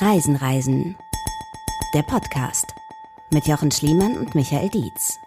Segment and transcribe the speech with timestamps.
[0.00, 0.96] Reisen, Reisen.
[1.92, 2.64] Der Podcast
[3.30, 5.18] mit Jochen Schliemann und Michael Dietz.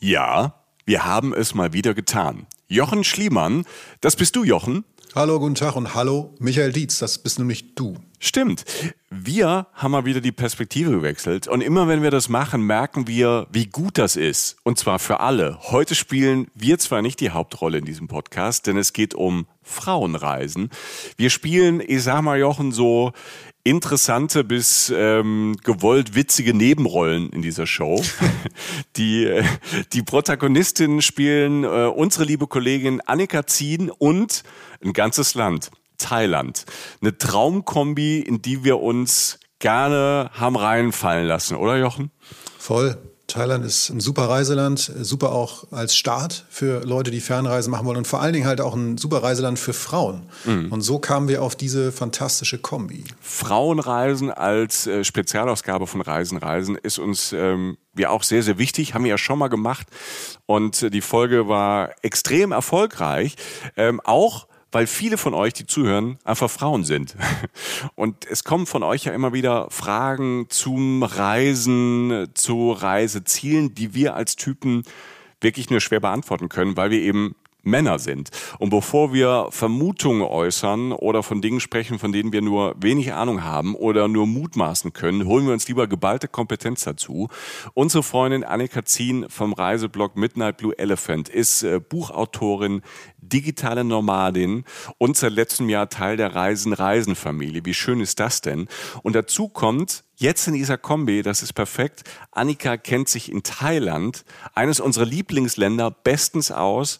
[0.00, 2.48] Ja, wir haben es mal wieder getan.
[2.66, 3.64] Jochen Schliemann,
[4.00, 4.84] das bist du, Jochen.
[5.12, 7.96] Hallo, guten Tag und hallo, Michael Dietz, das bist nämlich du.
[8.20, 8.64] Stimmt.
[9.10, 13.48] Wir haben mal wieder die Perspektive gewechselt und immer wenn wir das machen, merken wir,
[13.50, 14.58] wie gut das ist.
[14.62, 15.58] Und zwar für alle.
[15.62, 20.70] Heute spielen wir zwar nicht die Hauptrolle in diesem Podcast, denn es geht um Frauenreisen.
[21.16, 23.10] Wir spielen, ich sag mal Jochen, so
[23.64, 28.02] interessante bis ähm, gewollt witzige Nebenrollen in dieser Show.
[28.96, 29.44] die, äh,
[29.92, 34.42] die Protagonistinnen spielen äh, unsere liebe Kollegin Annika Zien und
[34.82, 36.64] ein ganzes Land, Thailand.
[37.00, 42.10] Eine Traumkombi, in die wir uns gerne haben reinfallen lassen, oder Jochen?
[42.58, 42.96] Voll.
[43.30, 47.98] Thailand ist ein super Reiseland, super auch als Start für Leute, die Fernreisen machen wollen
[47.98, 50.22] und vor allen Dingen halt auch ein super Reiseland für Frauen.
[50.44, 50.70] Mhm.
[50.70, 53.04] Und so kamen wir auf diese fantastische Kombi.
[53.20, 58.94] Frauenreisen als äh, Spezialausgabe von Reisen, Reisen ist uns ähm, ja auch sehr, sehr wichtig,
[58.94, 59.86] haben wir ja schon mal gemacht
[60.46, 63.36] und äh, die Folge war extrem erfolgreich.
[63.76, 67.16] Ähm, auch weil viele von euch, die zuhören, einfach Frauen sind.
[67.94, 74.14] Und es kommen von euch ja immer wieder Fragen zum Reisen, zu Reisezielen, die wir
[74.14, 74.84] als Typen
[75.40, 78.30] wirklich nur schwer beantworten können, weil wir eben Männer sind.
[78.58, 83.44] Und bevor wir Vermutungen äußern oder von Dingen sprechen, von denen wir nur wenig Ahnung
[83.44, 87.28] haben oder nur mutmaßen können, holen wir uns lieber geballte Kompetenz dazu.
[87.74, 92.82] Unsere Freundin Annika Zien vom Reiseblog Midnight Blue Elephant ist äh, Buchautorin,
[93.18, 94.64] digitale Nomadin
[94.98, 97.64] und seit letztem Jahr Teil der Reisen-Reisen-Familie.
[97.64, 98.68] Wie schön ist das denn?
[99.02, 102.04] Und dazu kommt, Jetzt in dieser Kombi, das ist perfekt.
[102.30, 106.98] Annika kennt sich in Thailand, eines unserer Lieblingsländer, bestens aus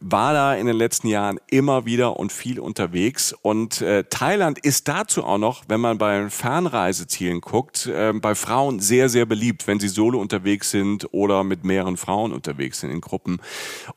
[0.00, 3.34] war da in den letzten Jahren immer wieder und viel unterwegs.
[3.42, 8.80] Und äh, Thailand ist dazu auch noch, wenn man bei Fernreisezielen guckt, äh, bei Frauen
[8.80, 13.00] sehr, sehr beliebt, wenn sie solo unterwegs sind oder mit mehreren Frauen unterwegs sind in
[13.00, 13.40] Gruppen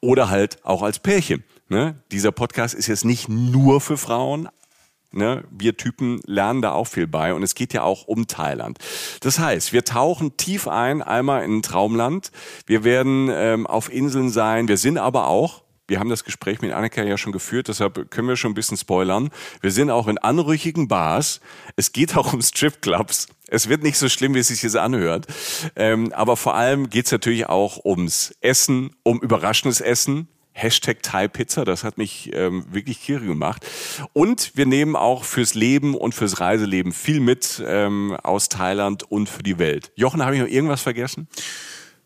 [0.02, 1.44] oder halt auch als Pärchen.
[1.70, 1.96] Ne?
[2.12, 4.50] Dieser Podcast ist jetzt nicht nur für Frauen,
[5.16, 8.80] Ne, wir Typen lernen da auch viel bei und es geht ja auch um Thailand.
[9.22, 12.32] Das heißt, wir tauchen tief ein, einmal in ein Traumland.
[12.66, 14.68] Wir werden ähm, auf Inseln sein.
[14.68, 18.28] Wir sind aber auch wir haben das Gespräch mit Annika ja schon geführt, deshalb können
[18.28, 19.30] wir schon ein bisschen spoilern.
[19.62, 21.42] Wir sind auch in anrüchigen Bars.
[21.76, 23.28] Es geht auch um Stripclubs.
[23.48, 25.28] Es wird nicht so schlimm, wie es sich jetzt anhört.
[25.76, 30.28] Ähm, aber vor allem geht es natürlich auch ums Essen, um überraschendes Essen.
[30.54, 33.66] Hashtag Thai Pizza, das hat mich ähm, wirklich kirre gemacht.
[34.14, 39.30] Und wir nehmen auch fürs Leben und fürs Reiseleben viel mit ähm, aus Thailand und
[39.30, 39.92] für die Welt.
[39.96, 41.28] Jochen, habe ich noch irgendwas vergessen?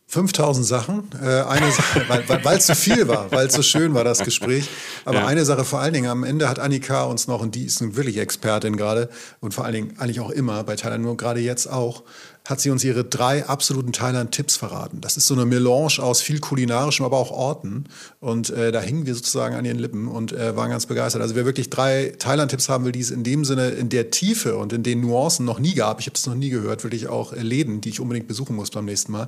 [0.09, 1.09] 5000 Sachen.
[1.21, 2.05] Äh, eine Sache,
[2.43, 4.69] weil es so viel war, weil es so schön war, das Gespräch.
[5.03, 5.27] Aber ja.
[5.27, 7.97] eine Sache vor allen Dingen, am Ende hat Annika uns noch, und die ist nun
[7.97, 9.09] wirklich Expertin gerade,
[9.41, 12.03] und vor allen Dingen eigentlich auch immer bei Thailand, nur gerade jetzt auch,
[12.45, 15.01] hat sie uns ihre drei absoluten Thailand-Tipps verraten.
[15.01, 17.85] Das ist so eine Melange aus viel kulinarischem, aber auch Orten.
[18.21, 21.21] Und äh, da hingen wir sozusagen an ihren Lippen und äh, waren ganz begeistert.
[21.21, 24.55] Also wer wirklich drei Thailand-Tipps haben will, die es in dem Sinne, in der Tiefe
[24.55, 27.33] und in den Nuancen noch nie gab, ich habe das noch nie gehört, wirklich auch
[27.33, 29.27] Läden, die ich unbedingt besuchen muss beim nächsten Mal,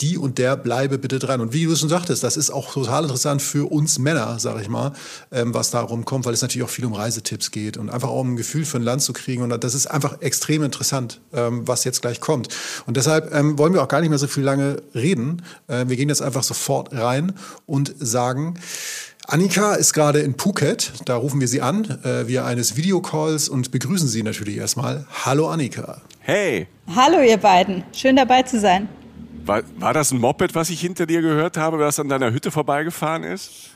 [0.00, 1.40] die und der bleibe bitte dran.
[1.40, 4.68] Und wie du schon sagtest, das ist auch total interessant für uns Männer, sage ich
[4.68, 4.92] mal,
[5.30, 8.20] ähm, was darum kommt, weil es natürlich auch viel um Reisetipps geht und einfach auch
[8.20, 9.42] um ein Gefühl für ein Land zu kriegen.
[9.42, 12.48] Und das ist einfach extrem interessant, ähm, was jetzt gleich kommt kommt.
[12.86, 15.42] Und deshalb ähm, wollen wir auch gar nicht mehr so viel lange reden.
[15.66, 17.32] Äh, wir gehen jetzt einfach sofort rein
[17.66, 18.54] und sagen,
[19.26, 20.92] Annika ist gerade in Phuket.
[21.06, 25.06] Da rufen wir sie an, äh, via eines Videocalls und begrüßen sie natürlich erstmal.
[25.24, 26.00] Hallo Annika.
[26.20, 26.68] Hey.
[26.94, 27.82] Hallo ihr beiden.
[27.92, 28.88] Schön dabei zu sein.
[29.50, 32.52] War, war das ein Moped, was ich hinter dir gehört habe, was an deiner Hütte
[32.52, 33.70] vorbeigefahren ist?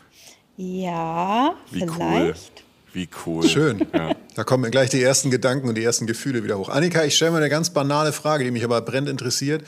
[0.57, 1.99] Ja, Wie vielleicht.
[1.99, 2.93] Cool.
[2.93, 3.43] Wie cool.
[3.43, 3.85] Schön.
[3.93, 4.15] Ja.
[4.37, 6.69] Da kommen gleich die ersten Gedanken und die ersten Gefühle wieder hoch.
[6.69, 9.65] Annika, ich stelle mal eine ganz banale Frage, die mich aber brennend interessiert.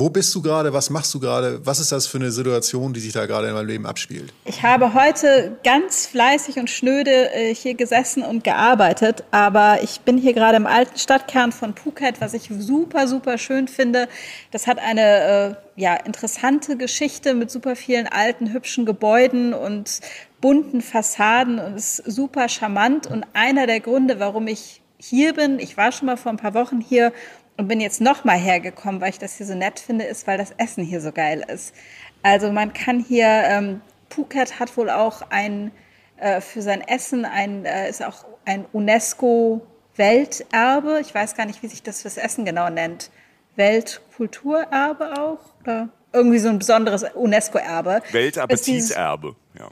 [0.00, 0.72] Wo bist du gerade?
[0.72, 1.66] Was machst du gerade?
[1.66, 4.32] Was ist das für eine Situation, die sich da gerade in meinem Leben abspielt?
[4.44, 10.16] Ich habe heute ganz fleißig und schnöde äh, hier gesessen und gearbeitet, aber ich bin
[10.16, 14.06] hier gerade im alten Stadtkern von Phuket, was ich super, super schön finde.
[14.52, 19.98] Das hat eine äh, ja, interessante Geschichte mit super vielen alten, hübschen Gebäuden und
[20.40, 23.08] bunten Fassaden und ist super charmant.
[23.08, 26.54] Und einer der Gründe, warum ich hier bin, ich war schon mal vor ein paar
[26.54, 27.12] Wochen hier
[27.58, 30.38] und bin jetzt noch mal hergekommen, weil ich das hier so nett finde, ist, weil
[30.38, 31.74] das Essen hier so geil ist.
[32.22, 35.70] Also man kann hier, ähm, Phuket hat wohl auch ein,
[36.16, 41.00] äh, für sein Essen ein, äh, ist auch ein UNESCO-Welterbe.
[41.00, 43.10] Ich weiß gar nicht, wie sich das fürs Essen genau nennt.
[43.56, 45.40] Weltkulturerbe auch?
[45.62, 48.02] Oder irgendwie so ein besonderes UNESCO-Erbe.
[48.12, 49.68] Weltappetiterbe, ja.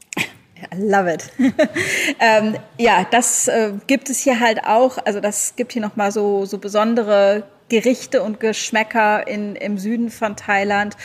[0.73, 1.31] I love it.
[2.20, 4.99] ähm, ja, das äh, gibt es hier halt auch.
[5.05, 10.37] Also das gibt hier nochmal so, so besondere Gerichte und Geschmäcker in, im Süden von
[10.37, 10.97] Thailand.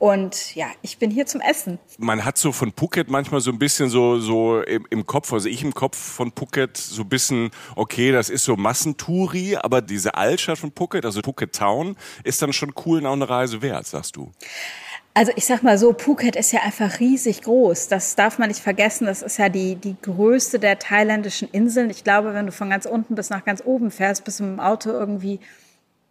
[0.00, 1.78] Und ja, ich bin hier zum Essen.
[1.98, 5.46] Man hat so von Phuket manchmal so ein bisschen so, so im, im Kopf, also
[5.46, 10.14] ich im Kopf von Phuket so ein bisschen, okay, das ist so Massentouri, aber diese
[10.14, 13.86] Altstadt von Phuket, also Phuket Town, ist dann schon cool und auch eine Reise wert,
[13.86, 14.32] sagst du.
[15.12, 17.88] Also ich sag mal so, Phuket ist ja einfach riesig groß.
[17.88, 19.06] Das darf man nicht vergessen.
[19.06, 21.90] Das ist ja die, die größte der thailändischen Inseln.
[21.90, 24.60] Ich glaube, wenn du von ganz unten bis nach ganz oben fährst, bist du im
[24.60, 25.40] Auto irgendwie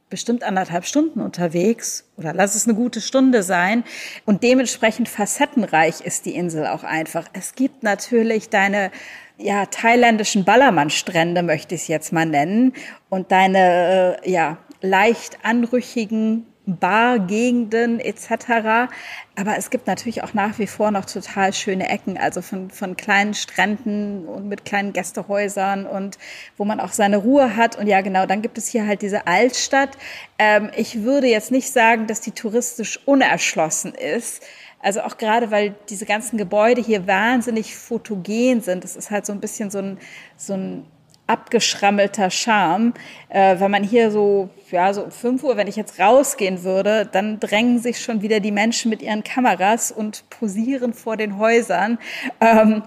[0.09, 3.83] bestimmt anderthalb Stunden unterwegs oder lass es eine gute Stunde sein.
[4.25, 7.27] Und dementsprechend facettenreich ist die Insel auch einfach.
[7.33, 8.91] Es gibt natürlich deine
[9.37, 12.73] ja, thailändischen Ballermann-Strände, möchte ich es jetzt mal nennen,
[13.07, 16.45] und deine äh, ja, leicht anrüchigen
[16.77, 18.91] Bargegenden etc.
[19.35, 22.97] Aber es gibt natürlich auch nach wie vor noch total schöne Ecken, also von, von
[22.97, 26.17] kleinen Stränden und mit kleinen Gästehäusern und
[26.57, 27.77] wo man auch seine Ruhe hat.
[27.77, 29.97] Und ja, genau, dann gibt es hier halt diese Altstadt.
[30.37, 34.43] Ähm, ich würde jetzt nicht sagen, dass die touristisch unerschlossen ist.
[34.81, 38.83] Also auch gerade, weil diese ganzen Gebäude hier wahnsinnig fotogen sind.
[38.83, 39.97] Das ist halt so ein bisschen so ein,
[40.37, 40.85] so ein
[41.29, 42.93] abgeschrammelter Charme.
[43.29, 47.07] Äh, wenn man hier so, ja, so um 5 Uhr, wenn ich jetzt rausgehen würde,
[47.11, 51.99] dann drängen sich schon wieder die Menschen mit ihren Kameras und posieren vor den Häusern.
[52.41, 52.83] Ähm,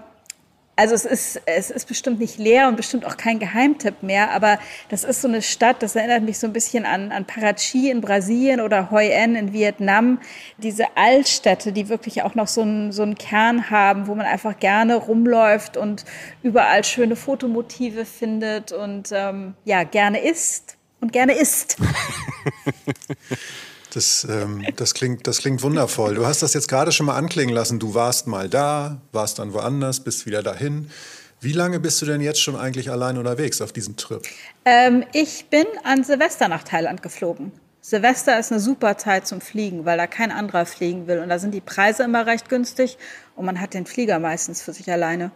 [0.75, 4.57] also es ist, es ist bestimmt nicht leer und bestimmt auch kein Geheimtipp mehr, aber
[4.89, 8.01] das ist so eine Stadt, das erinnert mich so ein bisschen an, an Parachi in
[8.01, 10.19] Brasilien oder Hoi An in Vietnam.
[10.57, 14.59] Diese Altstädte, die wirklich auch noch so einen, so einen Kern haben, wo man einfach
[14.59, 16.05] gerne rumläuft und
[16.41, 21.77] überall schöne Fotomotive findet und ähm, ja, gerne isst und gerne isst.
[23.93, 26.15] Das, ähm, das, klingt, das klingt wundervoll.
[26.15, 27.79] Du hast das jetzt gerade schon mal anklingen lassen.
[27.79, 30.89] Du warst mal da, warst dann woanders, bist wieder dahin.
[31.39, 34.23] Wie lange bist du denn jetzt schon eigentlich allein unterwegs auf diesem Trip?
[34.65, 37.51] Ähm, ich bin an Silvester nach Thailand geflogen.
[37.81, 41.19] Silvester ist eine super Zeit zum Fliegen, weil da kein anderer fliegen will.
[41.19, 42.97] Und da sind die Preise immer recht günstig
[43.35, 45.31] und man hat den Flieger meistens für sich alleine.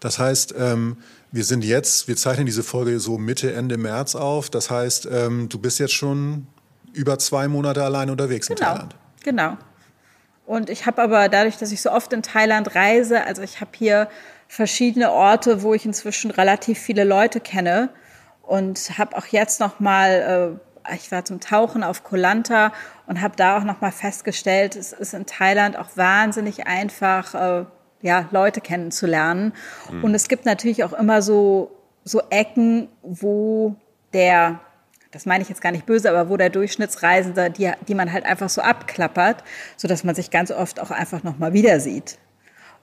[0.00, 0.96] Das heißt, ähm,
[1.30, 4.48] wir sind jetzt, wir zeichnen diese Folge so Mitte, Ende März auf.
[4.48, 6.46] Das heißt, ähm, du bist jetzt schon
[6.94, 8.96] über zwei Monate allein unterwegs genau, in Thailand.
[9.22, 9.56] Genau.
[10.46, 13.70] Und ich habe aber dadurch, dass ich so oft in Thailand reise, also ich habe
[13.74, 14.08] hier
[14.48, 17.88] verschiedene Orte, wo ich inzwischen relativ viele Leute kenne
[18.42, 20.60] und habe auch jetzt noch mal äh,
[20.92, 22.72] ich war zum Tauchen auf Koh Lanta
[23.06, 27.64] und habe da auch noch mal festgestellt, es ist in Thailand auch wahnsinnig einfach äh,
[28.02, 29.54] ja, Leute kennenzulernen
[29.90, 30.04] mhm.
[30.04, 31.70] und es gibt natürlich auch immer so
[32.06, 33.76] so Ecken, wo
[34.12, 34.60] der
[35.14, 38.26] das meine ich jetzt gar nicht böse, aber wo der Durchschnittsreisende, die, die man halt
[38.26, 39.44] einfach so abklappert,
[39.76, 42.18] sodass man sich ganz oft auch einfach nochmal wieder sieht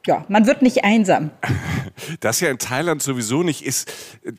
[0.07, 1.31] ja, man wird nicht einsam.
[2.19, 3.91] Das ja in Thailand sowieso nicht ist,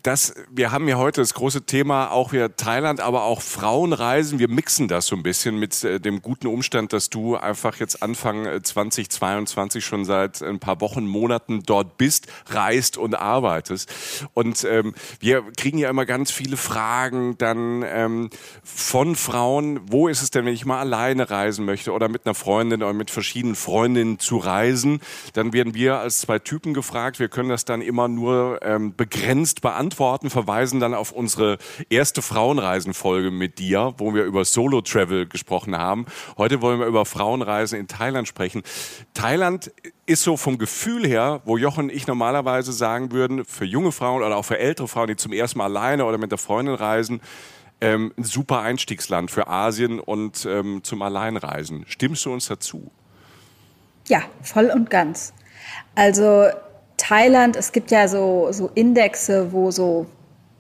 [0.03, 4.39] das, wir haben ja heute das große Thema auch wieder Thailand, aber auch Frauenreisen.
[4.39, 8.03] Wir mixen das so ein bisschen mit äh, dem guten Umstand, dass du einfach jetzt
[8.03, 13.93] Anfang 2022 äh, schon seit ein paar Wochen, Monaten dort bist, reist und arbeitest.
[14.35, 18.31] Und ähm, wir kriegen ja immer ganz viele Fragen dann ähm,
[18.65, 22.35] von Frauen, wo ist es denn, wenn ich mal alleine reisen möchte oder mit einer
[22.35, 25.01] Freundin oder mit verschiedenen Freundinnen zu reisen,
[25.33, 27.19] dann werden wir als zwei Typen gefragt.
[27.21, 31.59] Wir können das dann immer nur ähm, begrenzt beantworten, verweisen dann auf unsere
[31.91, 36.07] erste Frauenreisenfolge mit dir, wo wir über Solo-Travel gesprochen haben.
[36.39, 38.63] Heute wollen wir über Frauenreisen in Thailand sprechen.
[39.13, 39.71] Thailand
[40.07, 44.23] ist so vom Gefühl her, wo Jochen und ich normalerweise sagen würden, für junge Frauen
[44.23, 47.21] oder auch für ältere Frauen, die zum ersten Mal alleine oder mit der Freundin reisen,
[47.81, 51.85] ähm, ein super Einstiegsland für Asien und ähm, zum Alleinreisen.
[51.89, 52.91] Stimmst du uns dazu?
[54.07, 55.35] Ja, voll und ganz.
[55.95, 56.47] Also
[56.97, 60.07] Thailand, es gibt ja so, so Indexe, wo so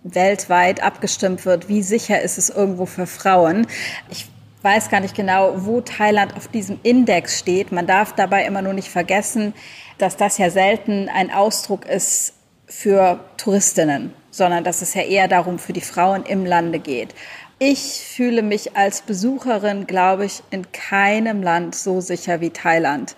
[0.04, 3.66] weltweit abgestimmt wird, wie sicher ist es irgendwo für Frauen.
[4.10, 4.26] Ich
[4.62, 7.72] weiß gar nicht genau, wo Thailand auf diesem Index steht.
[7.72, 9.54] Man darf dabei immer nur nicht vergessen,
[9.98, 12.34] dass das ja selten ein Ausdruck ist
[12.66, 17.14] für Touristinnen, sondern dass es ja eher darum für die Frauen im Lande geht.
[17.58, 23.14] Ich fühle mich als Besucherin, glaube ich, in keinem Land so sicher wie Thailand.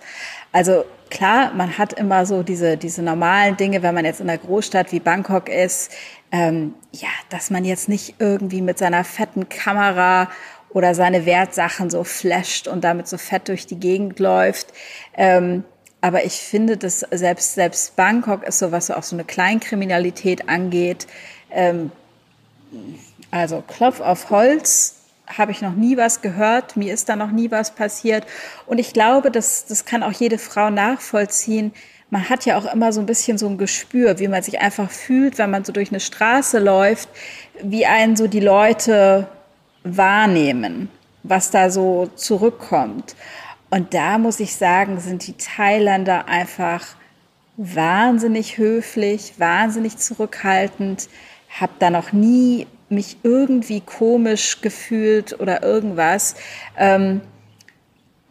[0.51, 4.37] Also klar, man hat immer so diese, diese normalen Dinge, wenn man jetzt in einer
[4.37, 5.91] Großstadt wie Bangkok ist,
[6.31, 10.29] ähm, ja, dass man jetzt nicht irgendwie mit seiner fetten Kamera
[10.69, 14.73] oder seine Wertsachen so flasht und damit so fett durch die Gegend läuft.
[15.15, 15.63] Ähm,
[16.01, 20.49] aber ich finde, dass selbst, selbst Bangkok ist so, was so auch so eine Kleinkriminalität
[20.49, 21.07] angeht,
[21.49, 21.91] ähm,
[23.31, 24.94] also Klopf auf Holz
[25.27, 28.25] habe ich noch nie was gehört, mir ist da noch nie was passiert.
[28.65, 31.73] Und ich glaube, das, das kann auch jede Frau nachvollziehen.
[32.09, 34.89] man hat ja auch immer so ein bisschen so ein Gespür, wie man sich einfach
[34.91, 37.09] fühlt, wenn man so durch eine Straße läuft,
[37.61, 39.27] wie einen so die Leute
[39.83, 40.89] wahrnehmen,
[41.23, 43.15] was da so zurückkommt.
[43.69, 46.85] Und da muss ich sagen, sind die Thailänder einfach
[47.57, 51.09] wahnsinnig höflich, wahnsinnig zurückhaltend,
[51.49, 56.35] habe da noch nie mich irgendwie komisch gefühlt oder irgendwas.
[56.77, 57.21] Ähm,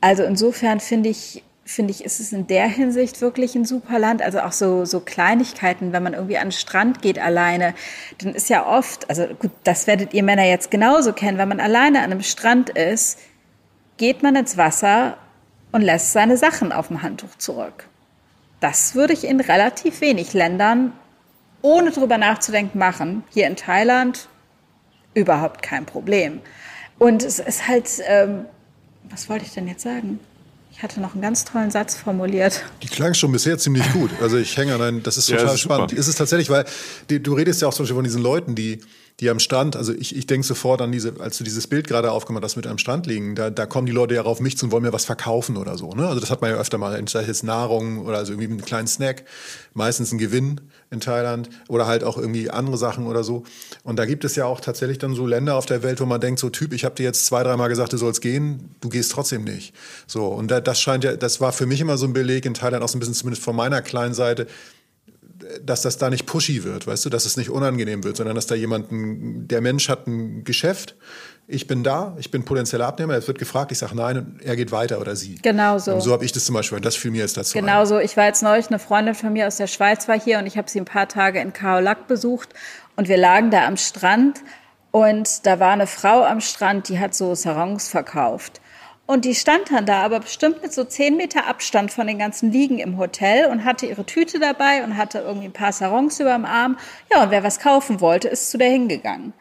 [0.01, 4.23] also insofern finde ich, finde ich, ist es in der Hinsicht wirklich ein super Land.
[4.23, 7.75] Also auch so, so Kleinigkeiten, wenn man irgendwie an den Strand geht alleine,
[8.19, 11.61] dann ist ja oft, also gut, das werdet ihr Männer jetzt genauso kennen, wenn man
[11.61, 13.19] alleine an einem Strand ist,
[13.97, 15.17] geht man ins Wasser
[15.73, 17.89] und lässt seine Sachen auf dem Handtuch zurück.
[18.61, 20.93] Das würde ich in relativ wenig Ländern,
[21.63, 23.25] ohne drüber nachzudenken, machen.
[23.31, 24.29] Hier in Thailand
[25.15, 26.41] überhaupt kein Problem.
[26.99, 28.45] Und es ist halt, ähm,
[29.11, 30.21] was wollte ich denn jetzt sagen?
[30.73, 32.65] Ich hatte noch einen ganz tollen Satz formuliert.
[32.83, 34.11] Die klang schon bisher ziemlich gut.
[34.21, 35.91] Also ich hänge an einen, das ist total ja, ist spannend.
[35.91, 36.01] Super.
[36.01, 36.65] Ist es tatsächlich, weil
[37.11, 38.81] die, du redest ja auch zum Beispiel von diesen Leuten, die
[39.21, 42.11] die am Strand, also ich, ich denke sofort an diese, als du dieses Bild gerade
[42.11, 44.67] aufgemacht hast mit am Strand liegen, da, da kommen die Leute ja auf mich zu
[44.67, 45.93] und wollen mir was verkaufen oder so.
[45.93, 46.09] Ne?
[46.09, 48.89] Also das hat man ja öfter mal, sei es Nahrung oder also irgendwie einen kleinen
[48.89, 49.25] Snack,
[49.73, 50.61] meistens ein Gewinn
[50.95, 53.43] in Thailand oder halt auch irgendwie andere Sachen oder so.
[53.83, 56.21] Und da gibt es ja auch tatsächlich dann so Länder auf der Welt, wo man
[56.21, 59.13] denkt, so Typ, ich habe dir jetzt zwei, dreimal gesagt, du sollst gehen, du gehst
[59.13, 59.75] trotzdem nicht.
[60.07, 62.83] So, und das scheint ja, das war für mich immer so ein Beleg in Thailand
[62.83, 64.47] auch so ein bisschen zumindest von meiner kleinen Seite,
[65.63, 68.47] dass das da nicht pushy wird, weißt du, dass es nicht unangenehm wird, sondern dass
[68.47, 70.95] da jemand, der Mensch hat ein Geschäft,
[71.47, 74.57] ich bin da, ich bin potenzieller Abnehmer, es wird gefragt, ich sage nein und er
[74.57, 75.37] geht weiter oder sie.
[75.43, 75.93] Genau so.
[75.93, 78.17] Und so habe ich das zum Beispiel, das fiel mir jetzt dazu Genau so, ich
[78.17, 80.71] war jetzt neulich, eine Freundin von mir aus der Schweiz war hier und ich habe
[80.71, 82.49] sie ein paar Tage in Kaolack besucht
[82.97, 84.41] und wir lagen da am Strand
[84.91, 88.61] und da war eine Frau am Strand, die hat so Sarongs verkauft.
[89.07, 92.51] Und die stand dann da, aber bestimmt mit so zehn Meter Abstand von den ganzen
[92.51, 96.33] Liegen im Hotel und hatte ihre Tüte dabei und hatte irgendwie ein paar Sarons über
[96.33, 96.79] dem Arm.
[97.13, 99.35] Ja, und wer was kaufen wollte, ist zu der hingegangen.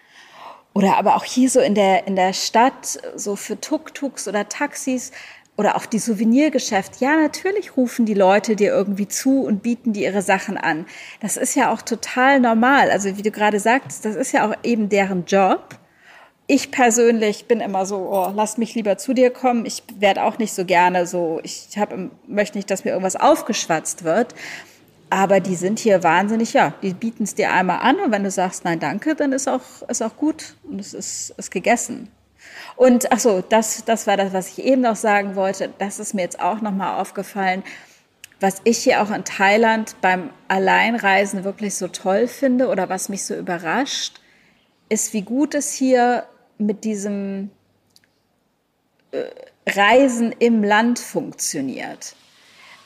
[0.73, 5.11] Oder aber auch hier so in der, in der Stadt, so für Tuk-Tuks oder Taxis
[5.55, 7.05] oder auch die Souvenirgeschäfte.
[7.05, 10.85] Ja, natürlich rufen die Leute dir irgendwie zu und bieten dir ihre Sachen an.
[11.21, 12.89] Das ist ja auch total normal.
[12.89, 15.77] Also wie du gerade sagst, das ist ja auch eben deren Job
[16.47, 19.65] ich persönlich bin immer so, oh, lass mich lieber zu dir kommen.
[19.65, 21.93] Ich werde auch nicht so gerne so, ich hab,
[22.27, 24.35] möchte nicht, dass mir irgendwas aufgeschwatzt wird.
[25.13, 28.31] Aber die sind hier wahnsinnig, ja, die bieten es dir einmal an und wenn du
[28.31, 32.09] sagst, nein, danke, dann ist auch, ist auch gut und es ist, ist gegessen.
[32.75, 35.71] Und ach so, das, das war das, was ich eben noch sagen wollte.
[35.77, 37.61] Das ist mir jetzt auch nochmal aufgefallen.
[38.39, 43.23] Was ich hier auch in Thailand beim Alleinreisen wirklich so toll finde oder was mich
[43.23, 44.19] so überrascht,
[44.89, 46.23] ist, wie gut es hier
[46.57, 47.51] mit diesem
[49.11, 49.25] äh,
[49.69, 52.15] Reisen im Land funktioniert.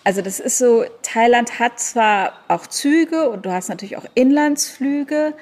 [0.07, 5.33] Also das ist so, Thailand hat zwar auch Züge und du hast natürlich auch Inlandsflüge,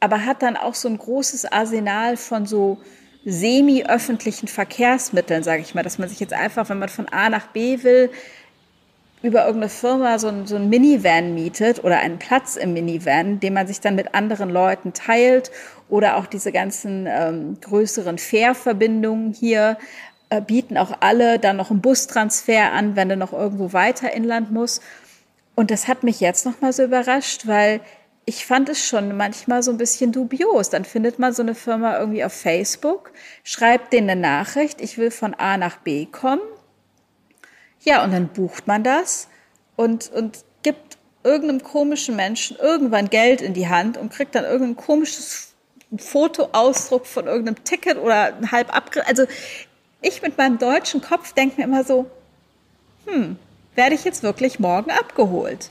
[0.00, 2.78] aber hat dann auch so ein großes Arsenal von so
[3.24, 7.46] semi-öffentlichen Verkehrsmitteln, sage ich mal, dass man sich jetzt einfach, wenn man von A nach
[7.52, 8.10] B will,
[9.22, 13.54] über irgendeine Firma so ein, so ein Minivan mietet oder einen Platz im Minivan, den
[13.54, 15.52] man sich dann mit anderen Leuten teilt
[15.88, 19.78] oder auch diese ganzen ähm, größeren Fährverbindungen hier
[20.46, 24.80] bieten auch alle dann noch einen Bustransfer an, wenn du noch irgendwo weiter inland muss.
[25.54, 27.80] Und das hat mich jetzt noch mal so überrascht, weil
[28.24, 30.70] ich fand es schon manchmal so ein bisschen dubios.
[30.70, 35.10] Dann findet man so eine Firma irgendwie auf Facebook, schreibt denen eine Nachricht, ich will
[35.10, 36.42] von A nach B kommen
[37.88, 39.28] ja, und dann bucht man das
[39.76, 44.76] und, und gibt irgendeinem komischen Menschen irgendwann Geld in die Hand und kriegt dann irgendein
[44.76, 45.54] komisches
[45.96, 49.08] Fotoausdruck von irgendeinem Ticket oder ein halb abgerissen.
[49.08, 49.32] Also
[50.00, 52.10] ich mit meinem deutschen Kopf denke mir immer so,
[53.06, 53.36] hm,
[53.74, 55.70] werde ich jetzt wirklich morgen abgeholt?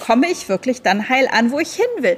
[0.00, 2.16] Komme ich wirklich dann heil an, wo ich hin will?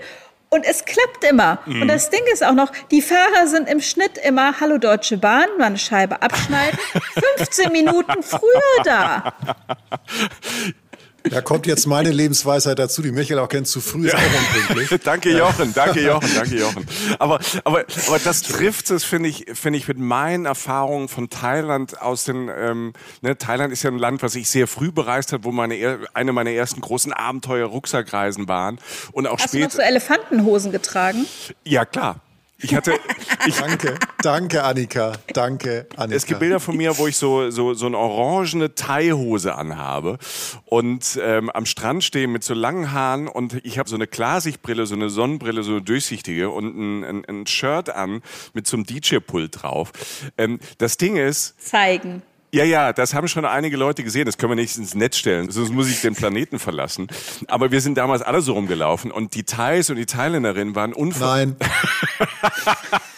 [0.50, 1.58] Und es klappt immer.
[1.66, 1.82] Mhm.
[1.82, 5.48] Und das Ding ist auch noch, die Fahrer sind im Schnitt immer, hallo Deutsche Bahn,
[5.58, 6.78] mal eine Scheibe abschneiden,
[7.38, 9.34] 15 Minuten früher da.
[11.30, 15.00] Da kommt jetzt meine Lebensweisheit dazu, die Michael auch kennt, zu früh ist auch unpünktlich.
[15.04, 16.86] danke Jochen, danke Jochen, danke Jochen.
[17.18, 22.00] Aber, aber, aber das trifft es, finde ich, finde ich mit meinen Erfahrungen von Thailand
[22.00, 25.44] aus den, ähm, ne, Thailand ist ja ein Land, was ich sehr früh bereist habe,
[25.44, 28.78] wo meine, eine meiner ersten großen Abenteuer Rucksackreisen waren.
[29.12, 29.64] Und auch Hast später.
[29.64, 31.24] Hast du noch so Elefantenhosen getragen?
[31.64, 32.20] Ja, klar.
[32.64, 32.98] Ich hatte.
[33.46, 35.12] Ich, danke, danke, Annika.
[35.34, 36.16] Danke, Annika.
[36.16, 40.18] Es gibt Bilder von mir, wo ich so, so, so eine orangene Teihose anhabe
[40.64, 44.86] und ähm, am Strand stehe mit so langen Haaren und ich habe so eine Klarsichtbrille,
[44.86, 48.22] so eine Sonnenbrille, so eine durchsichtige und ein, ein, ein Shirt an
[48.54, 49.92] mit so einem DJ-Pult drauf.
[50.38, 51.60] Ähm, das Ding ist.
[51.60, 52.22] Zeigen.
[52.54, 54.26] Ja, ja, das haben schon einige Leute gesehen.
[54.26, 57.08] Das können wir nicht ins Netz stellen, sonst muss ich den Planeten verlassen.
[57.48, 61.46] Aber wir sind damals alle so rumgelaufen und die Thais und die Thailänderinnen waren unfassbar.
[61.46, 61.56] Nein.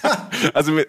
[0.54, 0.88] also mit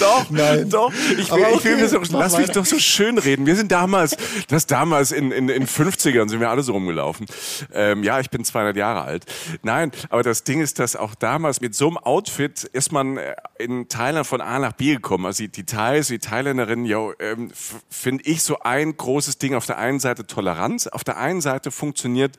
[0.00, 0.68] doch, Nein.
[0.68, 0.92] doch.
[0.92, 3.46] Ich will, Aber ich will okay, mir so, lass mich doch so schön reden.
[3.46, 4.16] Wir sind damals,
[4.48, 7.26] das damals in, in, in 50ern sind wir alle so rumgelaufen.
[7.72, 9.24] Ähm, ja, ich bin 200 Jahre alt.
[9.62, 13.34] Nein, aber das Ding ist, dass auch damals mit so einem Outfit ist man äh,
[13.58, 15.26] in Thailand von A nach B gekommen.
[15.26, 17.50] Also die, Thais, die Thailänderinnen, ja, ähm,
[17.88, 19.54] finde ich so ein großes Ding.
[19.54, 22.36] Auf der einen Seite Toleranz, auf der einen Seite funktioniert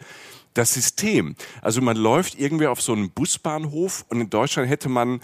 [0.54, 1.36] das System.
[1.62, 5.22] Also man läuft irgendwie auf so einen Busbahnhof und in Deutschland hätte man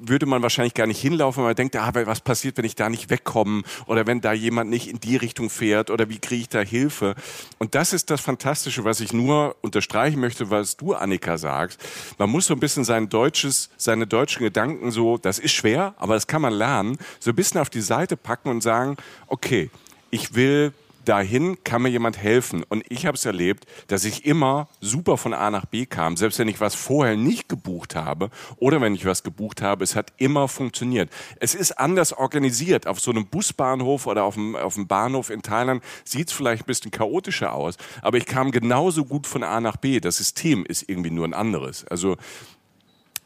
[0.00, 2.88] würde man wahrscheinlich gar nicht hinlaufen, weil man denkt, ah, was passiert, wenn ich da
[2.88, 6.48] nicht wegkomme oder wenn da jemand nicht in die Richtung fährt oder wie kriege ich
[6.48, 7.14] da Hilfe?
[7.58, 11.80] Und das ist das Fantastische, was ich nur unterstreichen möchte, was du, Annika, sagst.
[12.18, 16.14] Man muss so ein bisschen sein deutsches, seine deutschen Gedanken so, das ist schwer, aber
[16.14, 18.96] das kann man lernen, so ein bisschen auf die Seite packen und sagen,
[19.26, 19.70] okay,
[20.10, 20.72] ich will
[21.04, 22.64] dahin kann mir jemand helfen.
[22.68, 26.38] Und ich habe es erlebt, dass ich immer super von A nach B kam, selbst
[26.38, 30.12] wenn ich was vorher nicht gebucht habe oder wenn ich was gebucht habe, es hat
[30.18, 31.10] immer funktioniert.
[31.36, 32.86] Es ist anders organisiert.
[32.86, 36.64] Auf so einem Busbahnhof oder auf dem, auf dem Bahnhof in Thailand sieht es vielleicht
[36.64, 40.00] ein bisschen chaotischer aus, aber ich kam genauso gut von A nach B.
[40.00, 41.84] Das System ist irgendwie nur ein anderes.
[41.86, 42.16] Also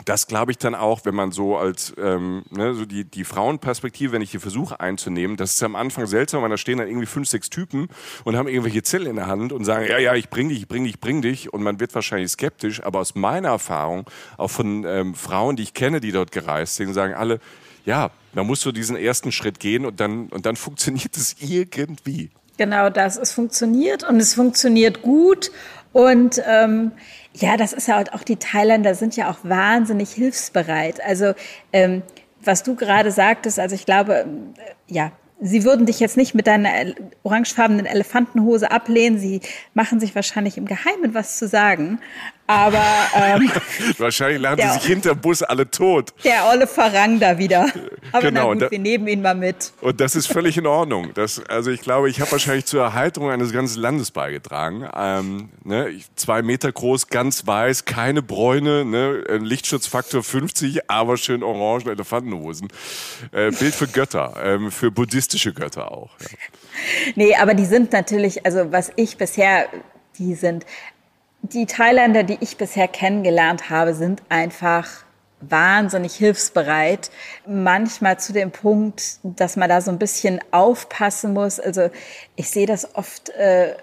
[0.04, 4.12] das glaube ich dann auch, wenn man so als ähm, ne, so die, die Frauenperspektive,
[4.12, 7.06] wenn ich die versuche einzunehmen, das ist am Anfang seltsam, weil da stehen dann irgendwie
[7.06, 7.88] fünf, sechs Typen
[8.24, 10.68] und haben irgendwelche Zettel in der Hand und sagen, ja, ja, ich bring dich, ich
[10.68, 14.50] bring dich, ich bring dich und man wird wahrscheinlich skeptisch, aber aus meiner Erfahrung, auch
[14.50, 17.40] von ähm, Frauen, die ich kenne, die dort gereist sind, sagen alle,
[17.84, 22.30] ja, man muss so diesen ersten Schritt gehen und dann, und dann funktioniert es irgendwie.
[22.56, 23.16] Genau das.
[23.16, 25.50] Es funktioniert und es funktioniert gut.
[25.92, 26.92] Und ähm,
[27.34, 31.02] ja, das ist ja auch, auch die Thailänder sind ja auch wahnsinnig hilfsbereit.
[31.04, 31.34] Also
[31.72, 32.02] ähm,
[32.42, 34.54] was du gerade sagtest, also ich glaube, ähm,
[34.86, 36.70] ja, sie würden dich jetzt nicht mit deiner
[37.22, 39.18] orangefarbenen Elefantenhose ablehnen.
[39.18, 39.40] Sie
[39.74, 41.98] machen sich wahrscheinlich im Geheimen was zu sagen.
[42.46, 42.84] Aber
[43.16, 43.50] ähm,
[43.98, 44.72] Wahrscheinlich lachen Ja.
[44.74, 46.12] sie sich hinter Bus alle tot.
[46.24, 47.66] der olle Farang da wieder.
[48.12, 49.72] Aber Genau, na gut, da- wir nehmen ihn mal mit.
[49.80, 51.10] Und das ist völlig in Ordnung.
[51.14, 54.86] Das, also ich glaube, ich habe wahrscheinlich zur Erheiterung eines ganzen Landes beigetragen.
[54.94, 61.86] Ähm, ne, zwei Meter groß, ganz weiß, keine Bräune, ne, Lichtschutzfaktor 50, aber schön orange
[61.90, 62.68] Elefantenhosen.
[63.32, 66.10] Äh, Bild für Götter, ähm, für buddhistische Götter auch.
[66.20, 66.26] Ja.
[67.14, 69.66] Nee, aber die sind natürlich, also was ich bisher,
[70.18, 70.66] die sind,
[71.52, 74.88] die Thailänder, die ich bisher kennengelernt habe, sind einfach
[75.40, 77.10] wahnsinnig hilfsbereit.
[77.46, 81.60] Manchmal zu dem Punkt, dass man da so ein bisschen aufpassen muss.
[81.60, 81.90] Also
[82.36, 83.74] ich sehe das oft äh,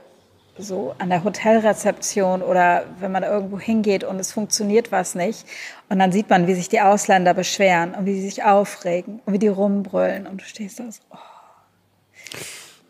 [0.57, 5.45] so an der Hotelrezeption oder wenn man irgendwo hingeht und es funktioniert was nicht.
[5.87, 9.33] Und dann sieht man, wie sich die Ausländer beschweren und wie sie sich aufregen und
[9.33, 10.25] wie die rumbrüllen.
[10.25, 11.30] Und du stehst da so, oh.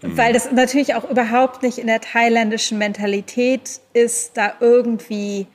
[0.02, 5.48] Weil das natürlich auch überhaupt nicht in der thailändischen Mentalität ist, da irgendwie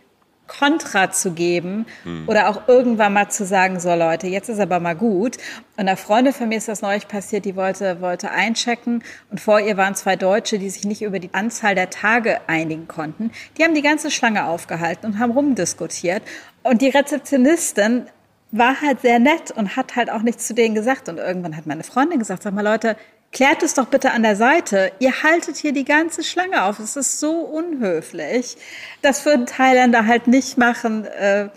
[0.47, 1.87] Kontra zu geben
[2.27, 5.37] oder auch irgendwann mal zu sagen, so Leute, jetzt ist aber mal gut.
[5.77, 9.61] Und eine Freundin von mir ist das neulich passiert, die wollte, wollte einchecken und vor
[9.61, 13.33] ihr waren zwei Deutsche, die sich nicht über die Anzahl der Tage einigen konnten.
[13.59, 16.23] Die haben die ganze Schlange aufgehalten und haben rumdiskutiert.
[16.63, 18.07] Und die Rezeptionistin
[18.53, 21.09] war halt sehr nett und hat halt auch nichts zu denen gesagt.
[21.09, 22.97] Und irgendwann hat meine Freundin gesagt, sag mal Leute,
[23.33, 24.93] klärt es doch bitte an der Seite.
[24.99, 26.79] Ihr haltet hier die ganze Schlange auf.
[26.79, 28.57] Es ist so unhöflich.
[29.03, 31.49] Das würden Thailänder halt nicht machen, äh,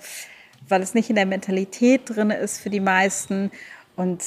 [0.68, 3.52] weil es nicht in der Mentalität drin ist für die meisten.
[4.00, 4.24] Und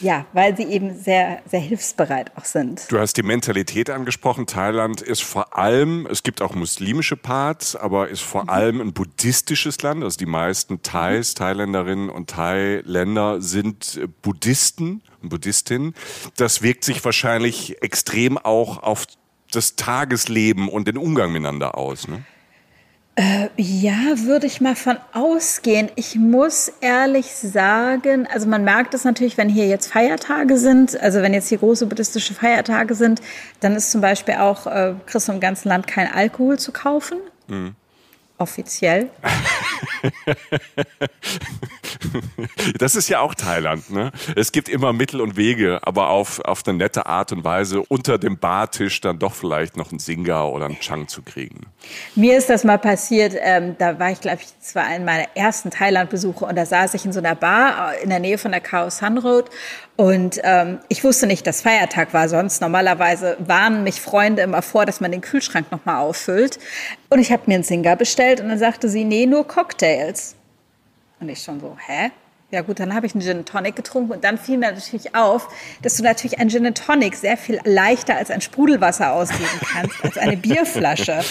[0.00, 2.90] ja, weil sie eben sehr, sehr hilfsbereit auch sind.
[2.90, 4.46] Du hast die Mentalität angesprochen.
[4.46, 9.82] Thailand ist vor allem, es gibt auch muslimische Parts, aber ist vor allem ein buddhistisches
[9.82, 10.02] Land.
[10.02, 15.94] Also die meisten Thais, Thailänderinnen und Thailänder sind äh, Buddhisten und Buddhistinnen.
[16.36, 19.06] Das wirkt sich wahrscheinlich extrem auch auf
[19.50, 22.08] das Tagesleben und den Umgang miteinander aus.
[22.08, 22.24] Ne?
[23.58, 25.90] Ja, würde ich mal von ausgehen.
[25.96, 31.20] Ich muss ehrlich sagen, also man merkt es natürlich, wenn hier jetzt Feiertage sind, also
[31.20, 33.20] wenn jetzt hier große buddhistische Feiertage sind,
[33.60, 34.94] dann ist zum Beispiel auch, äh,
[35.28, 37.18] du im ganzen Land kein Alkohol zu kaufen.
[38.38, 39.10] Offiziell.
[42.78, 43.90] Das ist ja auch Thailand.
[43.90, 44.12] Ne?
[44.36, 48.18] Es gibt immer Mittel und Wege, aber auf, auf eine nette Art und Weise unter
[48.18, 51.66] dem Bartisch dann doch vielleicht noch einen Singa oder einen Chang zu kriegen.
[52.14, 55.26] Mir ist das mal passiert, ähm, da war ich, glaube ich, das war einer meiner
[55.34, 58.52] ersten Thailand-Besuche und da saß ich in so einer Bar äh, in der Nähe von
[58.52, 59.50] der Khao San Road
[59.96, 62.28] und ähm, ich wusste nicht, dass Feiertag war.
[62.28, 66.58] Sonst normalerweise warnen mich Freunde immer vor, dass man den Kühlschrank nochmal auffüllt.
[67.10, 69.46] Und ich habe mir einen Singer bestellt und dann sagte sie, nee, nur
[69.92, 70.34] Cocktails.
[71.20, 72.10] Und ich schon so, hä?
[72.50, 75.48] Ja gut, dann habe ich einen Gin Tonic getrunken und dann fiel mir natürlich auf,
[75.80, 80.18] dass du natürlich ein Gin Tonic sehr viel leichter als ein Sprudelwasser ausgeben kannst, als
[80.18, 81.20] eine Bierflasche.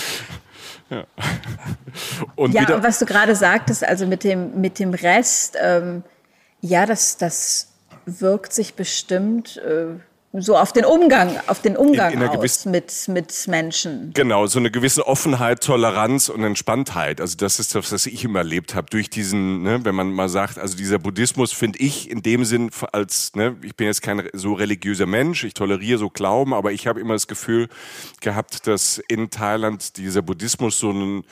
[0.90, 1.06] Ja,
[2.36, 6.04] und, ja, und was du gerade sagtest, also mit dem, mit dem Rest, ähm,
[6.60, 7.70] ja, das, das
[8.06, 10.02] wirkt sich bestimmt äh,
[10.34, 14.14] so auf den Umgang, auf den Umgang in, in aus mit, mit Menschen.
[14.14, 17.20] Genau, so eine gewisse Offenheit, Toleranz und Entspanntheit.
[17.20, 18.88] Also das ist das, was ich immer erlebt habe.
[18.90, 22.72] Durch diesen, ne, wenn man mal sagt, also dieser Buddhismus finde ich in dem Sinn
[22.94, 26.88] als, ne, ich bin jetzt kein so religiöser Mensch, ich toleriere so Glauben, aber ich
[26.88, 27.68] habe immer das Gefühl
[28.22, 31.24] gehabt, dass in Thailand dieser Buddhismus so ein,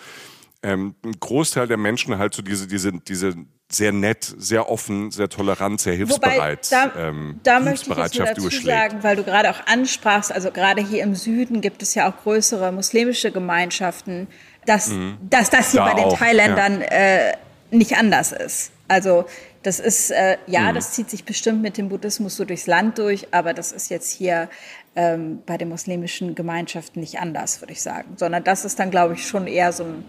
[0.63, 3.36] ähm, ein Großteil der Menschen halt so diese, diese, diese
[3.72, 6.69] sehr nett, sehr offen, sehr tolerant, sehr hilfsbereit.
[6.72, 10.52] Wobei, da, ähm, da möchte ich jetzt dazu sagen, weil du gerade auch ansprachst, also
[10.52, 14.28] gerade hier im Süden gibt es ja auch größere muslimische Gemeinschaften,
[14.65, 15.17] dass, mhm.
[15.30, 16.88] dass das hier da bei den auch, Thailändern ja.
[16.88, 17.34] äh,
[17.72, 18.72] nicht anders ist.
[18.88, 19.26] Also
[19.62, 20.76] das ist, äh, ja, mhm.
[20.76, 24.12] das zieht sich bestimmt mit dem Buddhismus so durchs Land durch, aber das ist jetzt
[24.12, 24.50] hier
[24.95, 28.15] ähm, bei den muslimischen Gemeinschaften nicht anders, würde ich sagen.
[28.17, 30.04] Sondern das ist dann, glaube ich, schon eher so ein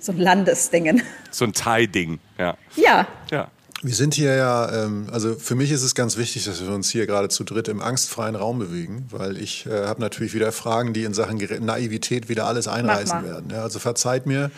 [0.00, 1.02] so ein Landesdingen.
[1.30, 2.56] So ein Thai-Ding, ja.
[2.74, 3.06] Ja.
[3.30, 3.48] Ja.
[3.82, 6.90] Wir sind hier ja, ähm, also für mich ist es ganz wichtig, dass wir uns
[6.90, 10.92] hier gerade zu dritt im angstfreien Raum bewegen, weil ich äh, habe natürlich wieder Fragen,
[10.92, 13.50] die in Sachen Naivität wieder alles einreißen werden.
[13.50, 14.50] Ja, also verzeiht mir.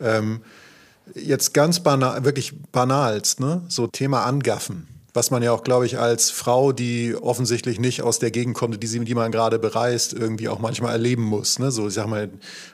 [0.00, 0.40] Ähm,
[1.14, 3.62] jetzt ganz banal, wirklich banalst, ne?
[3.68, 8.18] so Thema Angaffen was man ja auch, glaube ich, als Frau, die offensichtlich nicht aus
[8.18, 11.60] der Gegend kommt, die, die man gerade bereist, irgendwie auch manchmal erleben muss.
[11.60, 11.70] Ne?
[11.70, 12.30] So, ich sag mal,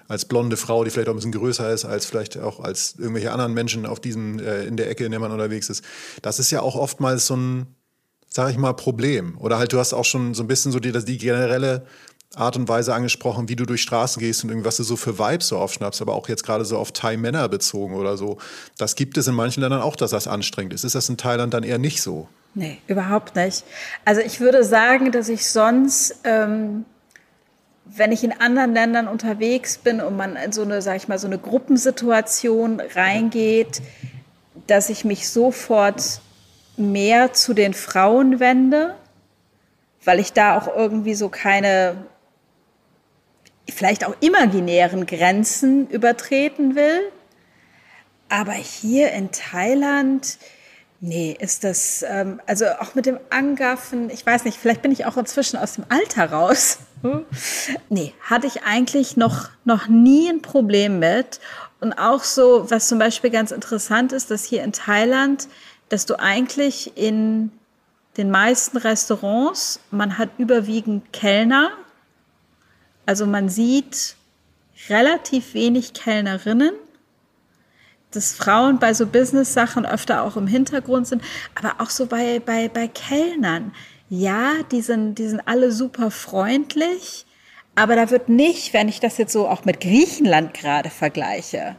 [0.08, 3.30] als blonde Frau, die vielleicht auch ein bisschen größer ist, als vielleicht auch als irgendwelche
[3.30, 5.84] anderen Menschen auf diesem, äh, in der Ecke, in der man unterwegs ist.
[6.22, 7.66] Das ist ja auch oftmals so ein,
[8.26, 9.36] sag ich mal, Problem.
[9.38, 11.84] Oder halt, du hast auch schon so ein bisschen so die, die generelle
[12.36, 15.48] Art und Weise angesprochen, wie du durch Straßen gehst und was du so für Vibes
[15.48, 18.38] so aufschnappst, aber auch jetzt gerade so auf Thai-Männer bezogen oder so.
[18.78, 20.84] Das gibt es in manchen Ländern auch, dass das anstrengend ist.
[20.84, 22.28] Ist das in Thailand dann eher nicht so?
[22.54, 23.64] Nee, überhaupt nicht.
[24.04, 26.84] Also ich würde sagen, dass ich sonst, ähm,
[27.84, 31.18] wenn ich in anderen Ländern unterwegs bin und man in so eine, sag ich mal,
[31.18, 33.82] so eine Gruppensituation reingeht,
[34.68, 36.20] dass ich mich sofort
[36.76, 38.94] mehr zu den Frauen wende
[40.04, 41.96] weil ich da auch irgendwie so keine,
[43.70, 47.00] vielleicht auch imaginären Grenzen übertreten will.
[48.28, 50.38] Aber hier in Thailand,
[51.00, 55.06] nee, ist das, ähm, also auch mit dem Angaffen, ich weiß nicht, vielleicht bin ich
[55.06, 56.78] auch inzwischen aus dem Alter raus.
[57.88, 61.40] nee, hatte ich eigentlich noch, noch nie ein Problem mit.
[61.80, 65.48] Und auch so, was zum Beispiel ganz interessant ist, dass hier in Thailand,
[65.88, 67.50] dass du eigentlich in
[68.16, 71.70] den meisten Restaurants, man hat überwiegend Kellner.
[73.10, 74.14] Also man sieht
[74.88, 76.70] relativ wenig Kellnerinnen,
[78.12, 81.20] dass Frauen bei so Business-Sachen öfter auch im Hintergrund sind,
[81.56, 83.74] aber auch so bei, bei, bei Kellnern.
[84.08, 87.26] Ja, die sind, die sind alle super freundlich,
[87.74, 91.74] aber da wird nicht, wenn ich das jetzt so auch mit Griechenland gerade vergleiche,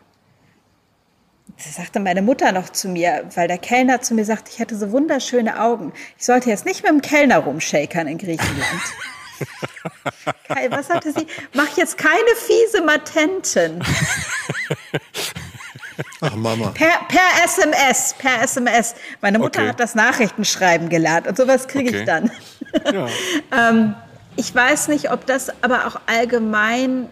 [1.56, 4.76] das sagte meine Mutter noch zu mir, weil der Kellner zu mir sagte, ich hätte
[4.76, 5.94] so wunderschöne Augen.
[6.18, 8.82] Ich sollte jetzt nicht mit dem Kellner rumshakern in Griechenland.
[10.48, 11.28] Kai, was sagte sie?
[11.54, 13.84] Mach jetzt keine fiese Matenten.
[16.22, 16.70] Ach Mama.
[16.70, 18.96] Per, per SMS, per SMS.
[19.22, 19.70] Meine Mutter okay.
[19.70, 22.00] hat das Nachrichtenschreiben gelernt und sowas kriege okay.
[22.00, 22.32] ich dann.
[22.94, 23.08] Ja.
[23.70, 23.96] ähm,
[24.36, 27.10] ich weiß nicht, ob das aber auch allgemein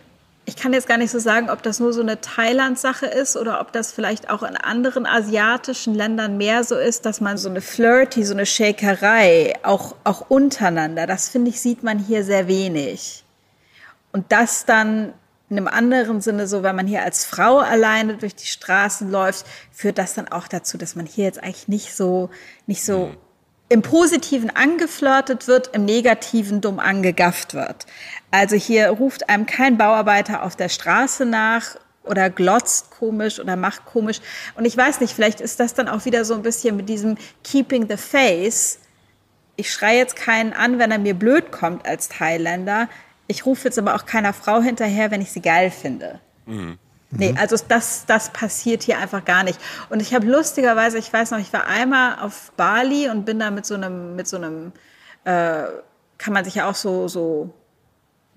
[0.50, 3.62] ich kann jetzt gar nicht so sagen, ob das nur so eine Thailand-Sache ist oder
[3.62, 7.62] ob das vielleicht auch in anderen asiatischen Ländern mehr so ist, dass man so eine
[7.62, 13.24] Flirty, so eine Shakerei, auch, auch untereinander, das finde ich, sieht man hier sehr wenig.
[14.12, 15.14] Und das dann
[15.52, 19.46] in einem anderen Sinne, so wenn man hier als Frau alleine durch die Straßen läuft,
[19.72, 22.32] führt das dann auch dazu, dass man hier jetzt eigentlich nicht so,
[22.66, 23.18] nicht so mhm
[23.70, 27.86] im Positiven angeflirtet wird, im Negativen dumm angegafft wird.
[28.32, 33.86] Also hier ruft einem kein Bauarbeiter auf der Straße nach oder glotzt komisch oder macht
[33.86, 34.22] komisch.
[34.56, 37.18] Und ich weiß nicht, vielleicht ist das dann auch wieder so ein bisschen mit diesem
[37.44, 38.80] Keeping the Face.
[39.56, 42.90] Ich schreie jetzt keinen an, wenn er mir blöd kommt als Thailänder.
[43.28, 46.20] Ich rufe jetzt aber auch keiner Frau hinterher, wenn ich sie geil finde.
[46.48, 46.80] Mhm.
[47.12, 49.60] Nee, also das, das passiert hier einfach gar nicht.
[49.89, 53.50] Und ich habe lustigerweise, ich weiß noch, ich war einmal auf Bali und bin da
[53.50, 54.72] mit so einem, mit so einem,
[55.24, 55.63] äh,
[56.19, 57.52] kann man sich ja auch so, so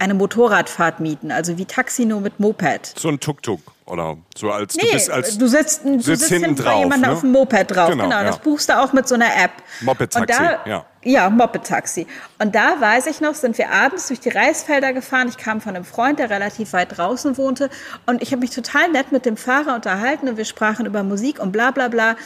[0.03, 2.99] eine Motorradfahrt mieten, also wie Taxi nur mit Moped.
[2.99, 6.47] So ein Tuk-Tuk oder so als nee, du bist als du sitzt, du sitzt, hinten,
[6.47, 7.13] hinten drauf, jemand ne?
[7.13, 7.89] auf dem Moped drauf.
[7.91, 8.25] Genau, genau ja.
[8.25, 9.53] das buchst du auch mit so einer App.
[9.81, 10.85] Moped-Taxi, ja.
[11.05, 12.09] Ja, Moped-Taxi.
[12.41, 15.29] Und da weiß ich noch, sind wir abends durch die Reisfelder gefahren.
[15.29, 17.71] Ich kam von einem Freund, der relativ weit draußen wohnte.
[18.07, 21.39] Und ich habe mich total nett mit dem Fahrer unterhalten und wir sprachen über Musik
[21.39, 22.17] und bla bla bla.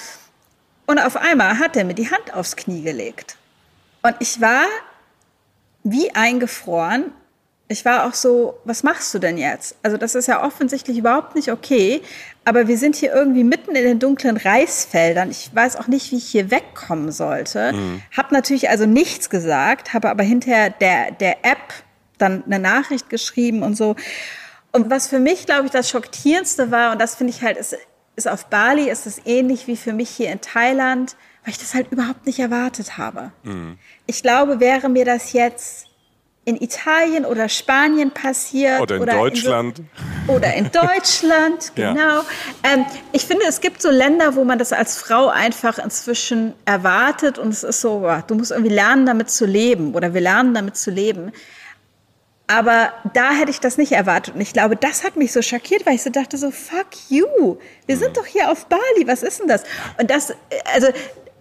[0.86, 3.36] Und auf einmal hat er mir die Hand aufs Knie gelegt.
[4.02, 4.64] Und ich war
[5.82, 7.12] wie eingefroren.
[7.68, 9.74] Ich war auch so, was machst du denn jetzt?
[9.82, 12.00] Also das ist ja offensichtlich überhaupt nicht okay.
[12.44, 15.30] Aber wir sind hier irgendwie mitten in den dunklen Reisfeldern.
[15.32, 17.72] Ich weiß auch nicht, wie ich hier wegkommen sollte.
[17.72, 18.02] Mhm.
[18.16, 21.58] Hab natürlich also nichts gesagt, habe aber hinterher der, der App
[22.18, 23.96] dann eine Nachricht geschrieben und so.
[24.70, 27.76] Und was für mich, glaube ich, das Schockierendste war, und das finde ich halt, ist,
[28.14, 31.74] ist auf Bali, ist es ähnlich wie für mich hier in Thailand, weil ich das
[31.74, 33.32] halt überhaupt nicht erwartet habe.
[33.42, 33.78] Mhm.
[34.06, 35.86] Ich glaube, wäre mir das jetzt
[36.46, 38.80] in Italien oder Spanien passiert.
[38.80, 39.80] Oder in oder Deutschland.
[39.80, 39.88] In
[40.26, 41.98] so, oder in Deutschland, genau.
[41.98, 42.24] Ja.
[42.62, 47.38] Ähm, ich finde, es gibt so Länder, wo man das als Frau einfach inzwischen erwartet
[47.38, 50.76] und es ist so, du musst irgendwie lernen, damit zu leben oder wir lernen, damit
[50.76, 51.32] zu leben.
[52.46, 54.36] Aber da hätte ich das nicht erwartet.
[54.36, 57.56] Und ich glaube, das hat mich so schockiert, weil ich so dachte so, fuck you.
[57.86, 58.14] Wir sind mhm.
[58.14, 59.06] doch hier auf Bali.
[59.06, 59.64] Was ist denn das?
[59.98, 60.32] Und das,
[60.72, 60.86] also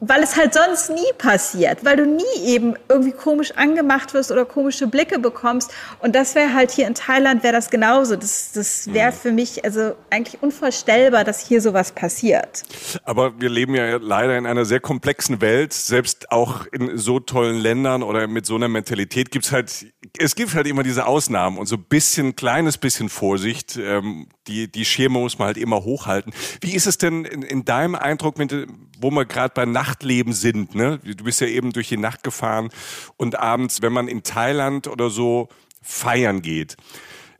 [0.01, 4.45] weil es halt sonst nie passiert, weil du nie eben irgendwie komisch angemacht wirst oder
[4.45, 5.71] komische Blicke bekommst.
[5.99, 8.15] Und das wäre halt hier in Thailand wäre das genauso.
[8.15, 9.15] Das, das wäre mhm.
[9.15, 12.63] für mich also eigentlich unvorstellbar, dass hier sowas passiert.
[13.03, 15.71] Aber wir leben ja leider in einer sehr komplexen Welt.
[15.73, 20.53] Selbst auch in so tollen Ländern oder mit so einer Mentalität gibt's halt, es gibt
[20.55, 23.77] halt immer diese Ausnahmen und so bisschen, kleines bisschen Vorsicht.
[23.77, 26.34] Ähm, die, die Schirme muss man halt immer hochhalten.
[26.62, 28.53] Wie ist es denn in, in deinem Eindruck, mit,
[28.99, 30.75] wo wir gerade bei Nachtleben sind?
[30.75, 30.99] Ne?
[30.99, 32.69] Du bist ja eben durch die Nacht gefahren
[33.17, 35.49] und abends, wenn man in Thailand oder so
[35.81, 36.77] feiern geht.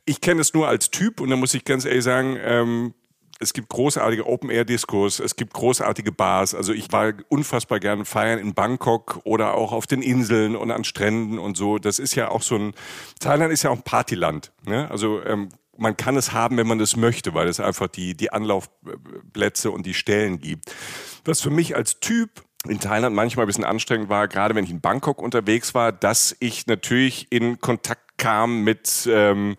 [0.06, 2.94] Ich kenne es nur als Typ und da muss ich ganz ehrlich sagen, ähm,
[3.39, 6.56] es gibt großartige Open-Air-Discos, es gibt großartige Bars.
[6.56, 10.84] Also ich war unfassbar gerne feiern in Bangkok oder auch auf den Inseln und an
[10.86, 11.78] Stränden und so.
[11.78, 12.74] Das ist ja auch so ein,
[13.20, 14.54] Thailand ist ja auch ein Partyland.
[14.65, 14.89] Ne?
[14.89, 18.32] Also ähm, man kann es haben, wenn man es möchte, weil es einfach die, die
[18.32, 20.74] Anlaufplätze und die Stellen gibt.
[21.26, 24.72] Was für mich als Typ in Thailand manchmal ein bisschen anstrengend war, gerade wenn ich
[24.72, 29.56] in Bangkok unterwegs war, dass ich natürlich in Kontakt kam mit ähm,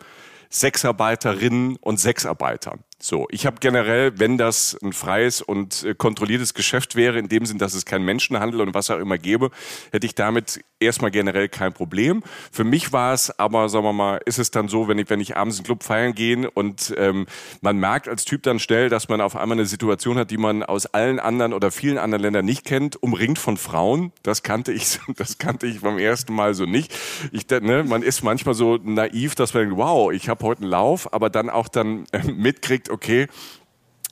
[0.51, 2.81] Sexarbeiterinnen und Sexarbeitern.
[2.99, 7.45] So, ich habe generell, wenn das ein freies und äh, kontrolliertes Geschäft wäre, in dem
[7.45, 9.51] Sinn, dass es kein Menschenhandel und was auch immer gäbe,
[9.93, 12.23] hätte ich damit erstmal generell kein Problem.
[12.51, 15.21] Für mich war es aber, sagen wir mal, ist es dann so, wenn ich, wenn
[15.21, 17.27] ich abends in den Club feiern gehe und ähm,
[17.61, 20.63] man merkt als Typ dann schnell, dass man auf einmal eine Situation hat, die man
[20.63, 24.13] aus allen anderen oder vielen anderen Ländern nicht kennt, umringt von Frauen.
[24.23, 26.95] Das kannte ich, das kannte ich beim ersten Mal so nicht.
[27.33, 30.71] Ich, ne, man ist manchmal so naiv, dass man denkt, wow, ich habe heute einen
[30.71, 33.29] Lauf, aber dann auch dann äh, mitkriegt, okay,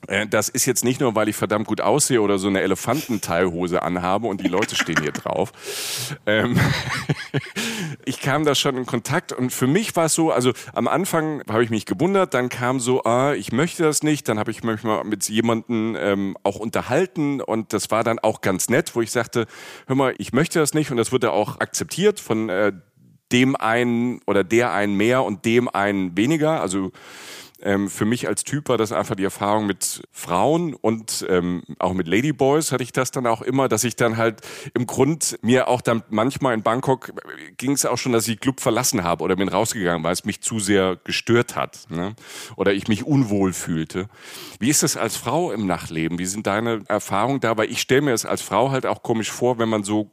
[0.08, 3.82] äh, das ist jetzt nicht nur, weil ich verdammt gut aussehe oder so eine Elefantenteilhose
[3.82, 5.52] anhabe und die Leute stehen hier drauf.
[6.26, 6.58] Ähm
[8.04, 11.42] ich kam da schon in Kontakt und für mich war es so, also am Anfang
[11.48, 14.62] habe ich mich gewundert, dann kam so, ah, ich möchte das nicht, dann habe ich
[14.62, 19.02] mich mal mit jemandem ähm, auch unterhalten und das war dann auch ganz nett, wo
[19.02, 19.46] ich sagte,
[19.86, 20.90] hör mal, ich möchte das nicht.
[20.90, 22.72] Und das wurde auch akzeptiert von äh,
[23.32, 26.92] dem einen oder der einen mehr und dem einen weniger, also
[27.64, 31.94] ähm, für mich als Typ war das einfach die Erfahrung mit Frauen und ähm, auch
[31.94, 34.42] mit Ladyboys hatte ich das dann auch immer, dass ich dann halt
[34.74, 37.12] im Grund mir auch dann manchmal in Bangkok
[37.56, 40.42] ging es auch schon, dass ich Club verlassen habe oder bin rausgegangen, weil es mich
[40.42, 42.14] zu sehr gestört hat ne?
[42.56, 44.08] oder ich mich unwohl fühlte.
[44.58, 46.18] Wie ist das als Frau im Nachtleben?
[46.18, 47.56] Wie sind deine Erfahrungen da?
[47.56, 50.10] Weil ich stelle mir es als Frau halt auch komisch vor, wenn man so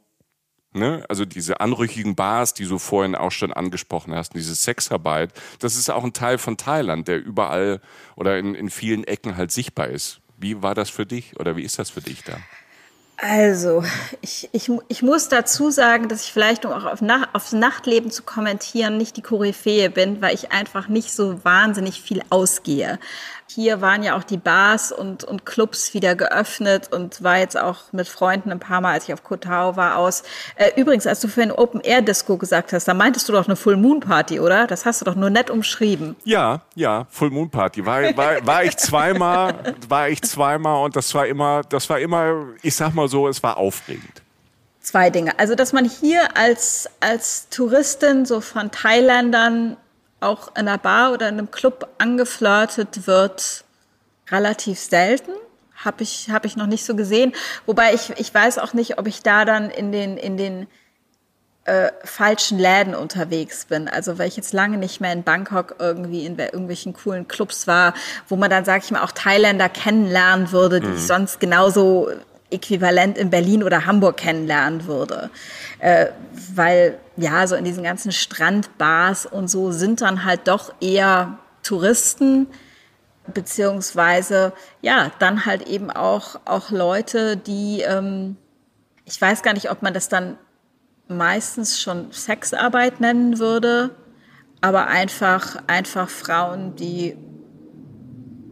[0.74, 1.04] Ne?
[1.08, 5.90] Also diese anrüchigen Bars, die du vorhin auch schon angesprochen hast, diese Sexarbeit, das ist
[5.90, 7.80] auch ein Teil von Thailand, der überall
[8.16, 10.20] oder in, in vielen Ecken halt sichtbar ist.
[10.38, 12.38] Wie war das für dich oder wie ist das für dich da?
[13.24, 13.84] Also,
[14.20, 18.10] ich, ich, ich muss dazu sagen, dass ich vielleicht, um auch auf Nach aufs Nachtleben
[18.10, 22.98] zu kommentieren, nicht die Koryphäe bin, weil ich einfach nicht so wahnsinnig viel ausgehe.
[23.54, 27.92] Hier waren ja auch die Bars und, und Clubs wieder geöffnet und war jetzt auch
[27.92, 30.22] mit Freunden ein paar Mal, als ich auf Kotau war, aus.
[30.56, 34.40] Äh, übrigens, als du für ein Open-Air-Disco gesagt hast, da meintest du doch eine Full-Moon-Party,
[34.40, 34.66] oder?
[34.66, 36.16] Das hast du doch nur nett umschrieben.
[36.24, 37.84] Ja, ja, Full-Moon-Party.
[37.84, 42.46] War, war, war ich zweimal, war ich zweimal und das war immer, das war immer,
[42.62, 44.22] ich sag mal so, es war aufregend.
[44.80, 45.38] Zwei Dinge.
[45.38, 49.76] Also, dass man hier als, als Touristin so von Thailändern
[50.22, 53.64] auch in einer Bar oder in einem Club angeflirtet wird,
[54.30, 55.32] relativ selten.
[55.76, 57.32] Habe ich, hab ich noch nicht so gesehen.
[57.66, 60.68] Wobei ich, ich weiß auch nicht, ob ich da dann in den, in den
[61.64, 63.88] äh, falschen Läden unterwegs bin.
[63.88, 67.94] Also weil ich jetzt lange nicht mehr in Bangkok irgendwie in irgendwelchen coolen Clubs war,
[68.28, 70.94] wo man dann, sag ich mal, auch Thailänder kennenlernen würde, die mhm.
[70.96, 72.10] ich sonst genauso
[72.50, 75.30] äquivalent in Berlin oder Hamburg kennenlernen würde.
[75.78, 76.08] Äh,
[76.54, 82.48] weil ja, so in diesen ganzen Strandbars und so sind dann halt doch eher Touristen,
[83.32, 88.36] beziehungsweise ja, dann halt eben auch, auch Leute, die, ähm,
[89.04, 90.36] ich weiß gar nicht, ob man das dann
[91.06, 93.90] meistens schon Sexarbeit nennen würde,
[94.60, 97.16] aber einfach, einfach Frauen, die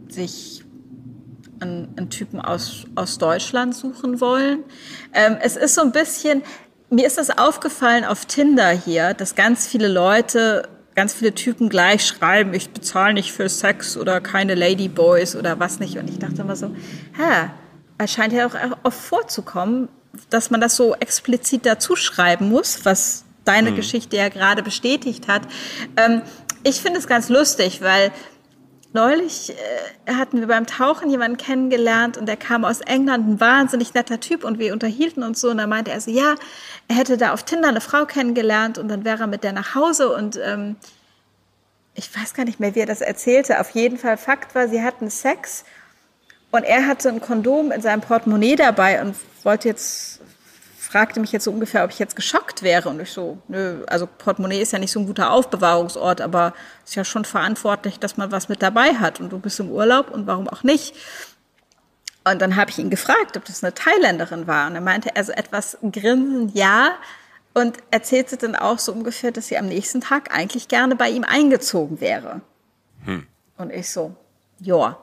[0.07, 0.63] sich
[1.59, 4.63] einen, einen Typen aus, aus Deutschland suchen wollen.
[5.13, 6.43] Ähm, es ist so ein bisschen,
[6.91, 12.05] mir ist das aufgefallen auf Tinder hier, dass ganz viele Leute, ganz viele Typen gleich
[12.05, 15.97] schreiben, ich bezahle nicht für Sex oder keine Ladyboys oder was nicht.
[15.97, 17.49] Und ich dachte immer so, hä,
[17.97, 19.87] es scheint ja auch oft vorzukommen,
[20.29, 23.77] dass man das so explizit dazu schreiben muss, was deine mhm.
[23.77, 25.43] Geschichte ja gerade bestätigt hat.
[25.95, 26.21] Ähm,
[26.63, 28.11] ich finde es ganz lustig, weil
[28.93, 33.93] neulich äh, hatten wir beim Tauchen jemanden kennengelernt und der kam aus England, ein wahnsinnig
[33.93, 36.35] netter Typ und wir unterhielten uns so und da meinte er so, ja,
[36.87, 39.75] er hätte da auf Tinder eine Frau kennengelernt und dann wäre er mit der nach
[39.75, 40.75] Hause und ähm,
[41.93, 43.59] ich weiß gar nicht mehr, wie er das erzählte.
[43.59, 45.65] Auf jeden Fall Fakt war, sie hatten Sex
[46.51, 50.10] und er hatte ein Kondom in seinem Portemonnaie dabei und wollte jetzt
[50.91, 52.89] fragte mich jetzt so ungefähr, ob ich jetzt geschockt wäre.
[52.89, 56.53] Und ich so, nö, also Portemonnaie ist ja nicht so ein guter Aufbewahrungsort, aber
[56.85, 59.21] ist ja schon verantwortlich, dass man was mit dabei hat.
[59.21, 60.93] Und du bist im Urlaub und warum auch nicht?
[62.25, 64.67] Und dann habe ich ihn gefragt, ob das eine Thailänderin war.
[64.67, 66.91] Und er meinte er so etwas grinsend, ja.
[67.53, 71.23] Und erzählte dann auch so ungefähr, dass sie am nächsten Tag eigentlich gerne bei ihm
[71.23, 72.41] eingezogen wäre.
[73.05, 73.25] Hm.
[73.57, 74.13] Und ich so,
[74.59, 74.97] ja,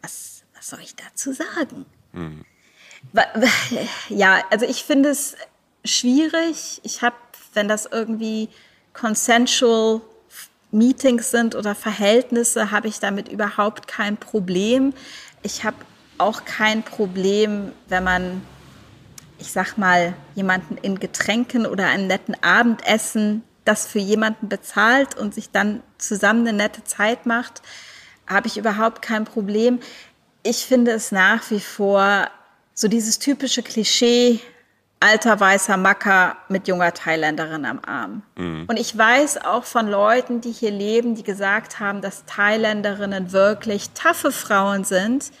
[0.00, 1.84] was, was soll ich dazu sagen?
[2.12, 2.44] Hm.
[4.08, 5.36] Ja, also ich finde es
[5.84, 6.80] schwierig.
[6.82, 7.16] Ich habe,
[7.54, 8.48] wenn das irgendwie
[8.92, 10.00] consensual
[10.70, 14.92] Meetings sind oder Verhältnisse, habe ich damit überhaupt kein Problem.
[15.42, 15.76] Ich habe
[16.18, 18.42] auch kein Problem, wenn man,
[19.38, 25.34] ich sag mal, jemanden in Getränken oder einem netten Abendessen das für jemanden bezahlt und
[25.34, 27.62] sich dann zusammen eine nette Zeit macht,
[28.26, 29.80] habe ich überhaupt kein Problem.
[30.42, 32.28] Ich finde es nach wie vor
[32.76, 34.38] so dieses typische Klischee,
[35.00, 38.22] alter weißer Macker mit junger Thailänderin am Arm.
[38.36, 38.66] Mhm.
[38.68, 43.90] Und ich weiß auch von Leuten, die hier leben, die gesagt haben, dass Thailänderinnen wirklich
[43.90, 45.32] taffe Frauen sind,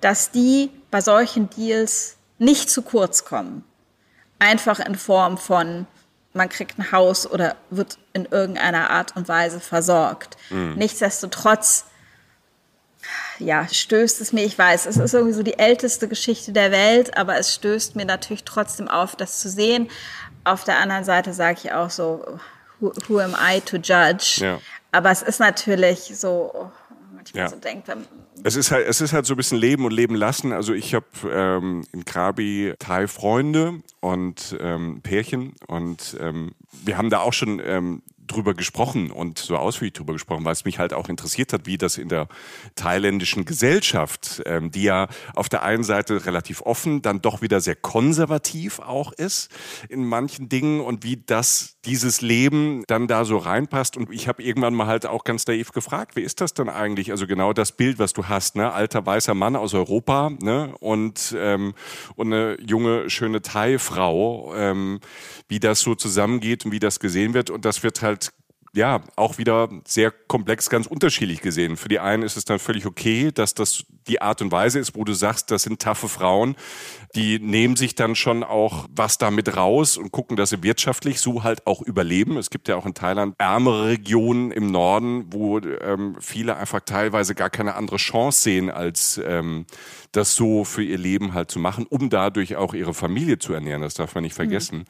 [0.00, 3.64] dass die bei solchen Deals nicht zu kurz kommen.
[4.38, 5.86] Einfach in Form von,
[6.34, 10.36] man kriegt ein Haus oder wird in irgendeiner Art und Weise versorgt.
[10.50, 10.74] Mhm.
[10.76, 11.86] Nichtsdestotrotz
[13.38, 17.16] ja, stößt es mir, ich weiß, es ist irgendwie so die älteste Geschichte der Welt,
[17.16, 19.88] aber es stößt mir natürlich trotzdem auf, das zu sehen.
[20.44, 22.38] Auf der anderen Seite sage ich auch so,
[22.80, 24.38] who, who am I to judge?
[24.40, 24.60] Ja.
[24.92, 26.70] Aber es ist natürlich so,
[27.14, 27.48] manchmal ja.
[27.48, 27.88] so denkt,
[28.44, 30.52] es ist halt, es ist halt so ein bisschen Leben und Leben lassen.
[30.52, 36.52] Also ich habe ähm, in Krabi Thai Freunde und ähm, Pärchen und ähm,
[36.84, 40.64] wir haben da auch schon ähm, drüber gesprochen und so ausführlich drüber gesprochen, weil es
[40.64, 42.28] mich halt auch interessiert hat, wie das in der
[42.74, 47.76] thailändischen Gesellschaft, ähm, die ja auf der einen Seite relativ offen, dann doch wieder sehr
[47.76, 49.50] konservativ auch ist
[49.88, 53.96] in manchen Dingen und wie das dieses Leben dann da so reinpasst.
[53.96, 57.10] Und ich habe irgendwann mal halt auch ganz naiv gefragt, wie ist das denn eigentlich?
[57.10, 58.72] Also genau das Bild, was du hast, ne?
[58.72, 60.74] Alter weißer Mann aus Europa, ne?
[60.80, 61.74] Und, ähm,
[62.16, 65.00] und eine junge, schöne Thai-Frau, ähm,
[65.48, 67.50] wie das so zusammengeht und wie das gesehen wird.
[67.50, 68.15] Und das wird halt
[68.76, 71.76] ja, auch wieder sehr komplex, ganz unterschiedlich gesehen.
[71.76, 74.94] Für die einen ist es dann völlig okay, dass das die Art und Weise ist,
[74.94, 76.54] wo du sagst, das sind taffe Frauen,
[77.14, 81.42] die nehmen sich dann schon auch was damit raus und gucken, dass sie wirtschaftlich so
[81.42, 82.36] halt auch überleben.
[82.36, 87.34] Es gibt ja auch in Thailand ärmere Regionen im Norden, wo ähm, viele einfach teilweise
[87.34, 89.66] gar keine andere Chance sehen, als ähm,
[90.12, 93.82] das so für ihr Leben halt zu machen, um dadurch auch ihre Familie zu ernähren.
[93.82, 94.80] Das darf man nicht vergessen.
[94.80, 94.84] Mhm.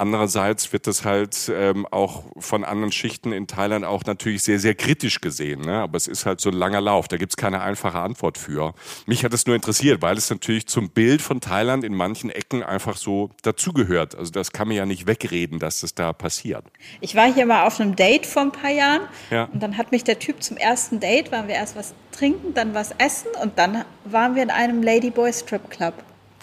[0.00, 4.74] Andererseits wird das halt ähm, auch von anderen Schichten in Thailand auch natürlich sehr, sehr
[4.74, 5.60] kritisch gesehen.
[5.60, 5.74] Ne?
[5.74, 7.06] Aber es ist halt so ein langer Lauf.
[7.06, 8.72] Da gibt's keine einfache Antwort für.
[9.04, 12.62] Mich hat es nur interessiert, weil es natürlich zum Bild von Thailand in manchen Ecken
[12.62, 14.14] einfach so dazugehört.
[14.14, 16.64] Also das kann man ja nicht wegreden, dass das da passiert.
[17.02, 19.50] Ich war hier mal auf einem Date vor ein paar Jahren ja.
[19.52, 22.72] und dann hat mich der Typ zum ersten Date, waren wir erst was trinken, dann
[22.72, 25.92] was essen und dann waren wir in einem Ladyboy Strip Club.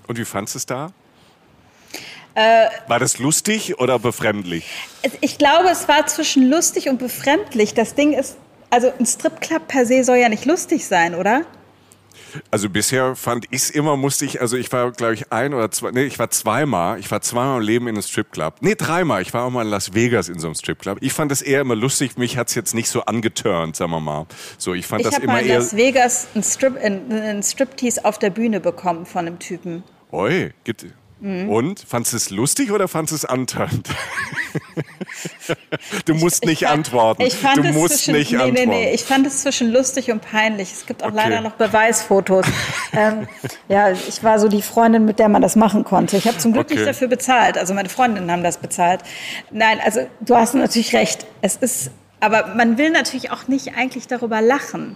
[0.06, 0.94] Und wie fandest du es da?
[2.38, 4.70] Äh, war das lustig oder befremdlich?
[5.22, 7.74] Ich glaube, es war zwischen lustig und befremdlich.
[7.74, 8.38] Das Ding ist,
[8.70, 11.42] also ein Stripclub per se soll ja nicht lustig sein, oder?
[12.52, 15.72] Also bisher fand ich es immer, musste ich, also ich war, glaube ich, ein oder
[15.72, 18.58] zwei, nee, ich war zweimal, ich war zweimal im Leben in einem Stripclub.
[18.60, 21.00] Nee, dreimal, ich war auch mal in Las Vegas in so einem Stripclub.
[21.02, 24.00] Ich fand das eher immer lustig, mich hat es jetzt nicht so angeturnt, sagen wir
[24.00, 24.28] mal.
[24.60, 28.20] So, ich fand ich das immer mal in Las Vegas ein Strip, ein Striptease auf
[28.20, 29.84] der Bühne bekommen von einem Typen.
[30.12, 30.86] Oi, gibt,
[31.20, 31.50] Mhm.
[31.50, 31.80] Und?
[31.80, 33.90] Fandest du es lustig oder fandest du es antörend?
[36.06, 37.22] du musst ich nicht fand, antworten.
[37.24, 38.70] Ich fand du es musst zwischen, nicht nee, antworten.
[38.70, 40.72] Nee, nee, ich fand es zwischen lustig und peinlich.
[40.72, 41.16] Es gibt auch Okay.
[41.18, 42.46] leider noch Beweisfotos.
[42.94, 43.28] ähm,
[43.68, 46.18] ja, ich war so die Freundin, mit der man das machen konnte.
[46.18, 46.76] Ich habe zum Glück Okay.
[46.76, 47.58] nicht dafür bezahlt.
[47.58, 49.02] Also meine Freundinnen haben das bezahlt.
[49.52, 51.26] Nein, also du hast natürlich recht.
[51.42, 54.96] Es ist, aber man will natürlich auch nicht eigentlich darüber lachen.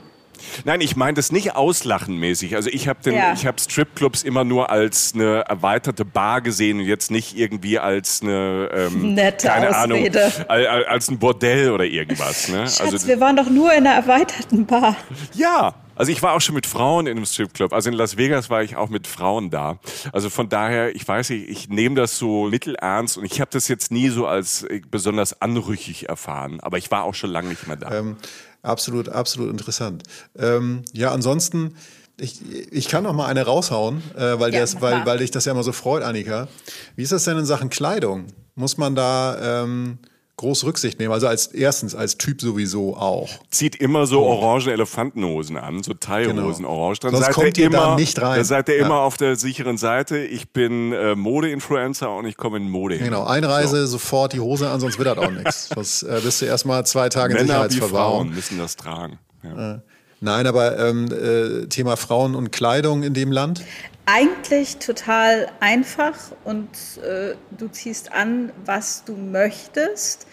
[0.66, 2.56] Nein, ich meine das nicht auslachenmäßig.
[2.56, 3.34] Also ich habe den, Ja.
[3.34, 8.22] ich habe Stripclubs immer nur als eine erweiterte Bar gesehen und jetzt nicht irgendwie als
[8.22, 10.26] eine ähm, Nette keine Ausrede.
[10.26, 12.48] Ahnung, al- al- als ein Bordell oder irgendwas.
[12.50, 12.60] Ne?
[12.68, 14.96] Schatz, also wir waren doch nur in einer erweiterten Bar.
[15.34, 15.76] ja.
[15.94, 17.74] Also ich war auch schon mit Frauen in einem Stripclub.
[17.74, 19.78] Also in Las Vegas war ich auch mit Frauen da.
[20.12, 23.68] Also von daher, ich weiß nicht, ich nehme das so mittelernst und ich habe das
[23.68, 26.60] jetzt nie so als äh, besonders anrüchig erfahren.
[26.62, 27.92] Aber ich war auch schon lange nicht mehr da.
[28.00, 28.18] Ähm,
[28.62, 30.04] absolut, absolut interessant.
[30.38, 31.76] Ähm, ja, ansonsten,
[32.20, 32.42] ich,
[32.72, 35.52] ich kann noch mal eine raushauen, äh, weil, Ja, das, weil, weil dich das ja
[35.54, 36.48] immer so freut, Annika.
[36.96, 38.28] Wie ist das denn in Sachen Kleidung?
[38.56, 39.98] Muss man da ähm,
[40.42, 41.12] groß Rücksicht nehmen?
[41.14, 43.30] Also als erstens, als Typ sowieso auch.
[43.50, 46.70] zieht immer so orange Elefantenhosen an, so Teilhosen Genau.
[46.76, 47.00] orange.
[47.00, 48.36] Dann Sonst seid kommt ihr ihr da immer, nicht rein.
[48.36, 48.86] Dann seid ihr Ja.
[48.86, 50.18] immer auf der sicheren Seite.
[50.20, 52.96] Ich bin äh, Mode-Influencer und ich komme in Mode.
[52.96, 53.06] hin.
[53.06, 55.70] Genau, Einreise, sofort die Hose an, sonst wird das auch nichts.
[55.74, 58.26] Sonst äh, bist du erstmal zwei Tage in Männer wie Sicherheitsverwahrung.
[58.26, 59.18] Frauen müssen das tragen.
[59.44, 59.82] Ja.
[60.24, 63.64] Nein, aber ähm, äh, Thema Frauen und Kleidung in dem Land?
[64.06, 66.14] Eigentlich total einfach
[66.44, 66.68] und
[67.04, 70.28] äh, du ziehst an, was du möchtest.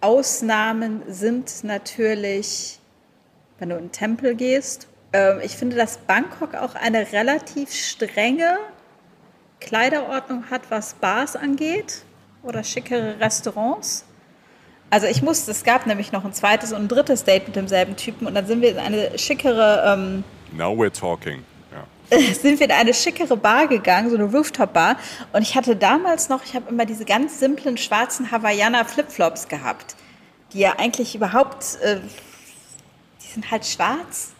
[0.00, 2.78] Ausnahmen sind natürlich,
[3.58, 4.88] wenn du in den Tempel gehst.
[5.12, 8.58] Ähm, ich finde, dass Bangkok auch eine relativ strenge
[9.60, 12.02] Kleiderordnung hat, was Bars angeht
[12.42, 14.04] oder schickere Restaurants.
[14.88, 17.96] Also ich musste, es gab nämlich noch ein zweites und ein drittes Date mit demselben
[17.96, 21.44] Typen und dann sind wir in eine schickere ähm, Now we're talking.
[22.40, 24.96] Sind wir in eine schickere Bar gegangen, so eine Rooftop-Bar.
[25.32, 29.94] Und ich hatte damals noch, ich habe immer diese ganz simplen schwarzen Hawaiianer Flipflops gehabt,
[30.52, 32.00] die ja eigentlich überhaupt, äh,
[33.22, 34.30] die sind halt schwarz.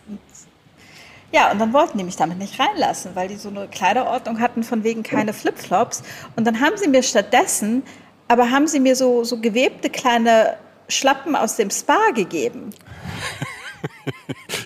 [1.32, 4.64] Ja, und dann wollten die mich damit nicht reinlassen, weil die so eine Kleiderordnung hatten
[4.64, 6.02] von wegen keine Flipflops.
[6.34, 7.84] Und dann haben sie mir stattdessen,
[8.26, 10.56] aber haben sie mir so, so gewebte kleine
[10.88, 12.70] Schlappen aus dem Spa gegeben.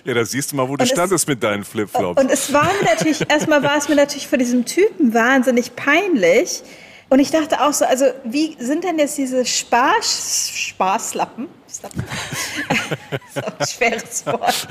[0.05, 2.21] Ja, da siehst du mal, wo du Und es- standest mit deinen Flipflops.
[2.21, 6.61] Und es war mir natürlich, erstmal war es mir natürlich für diesen Typen wahnsinnig peinlich.
[7.09, 11.47] Und ich dachte auch so, also wie sind denn jetzt diese Spar Sparslappen?
[11.75, 14.67] Ist auch ein schweres Wort.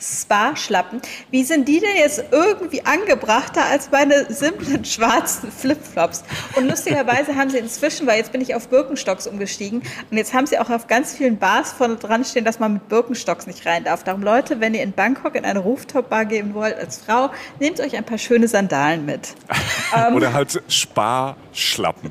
[0.00, 1.02] Sparschlappen.
[1.30, 6.24] Wie sind die denn jetzt irgendwie angebrachter als meine simplen schwarzen Flipflops?
[6.56, 10.46] Und lustigerweise haben sie inzwischen, weil jetzt bin ich auf Birkenstocks umgestiegen und jetzt haben
[10.46, 13.84] sie auch auf ganz vielen Bars vorne dran stehen, dass man mit Birkenstocks nicht rein
[13.84, 14.04] darf.
[14.04, 17.96] Darum Leute, wenn ihr in Bangkok in eine Rooftop-Bar gehen wollt als Frau, nehmt euch
[17.96, 19.34] ein paar schöne Sandalen mit.
[20.14, 22.10] Oder halt Sparschlappen.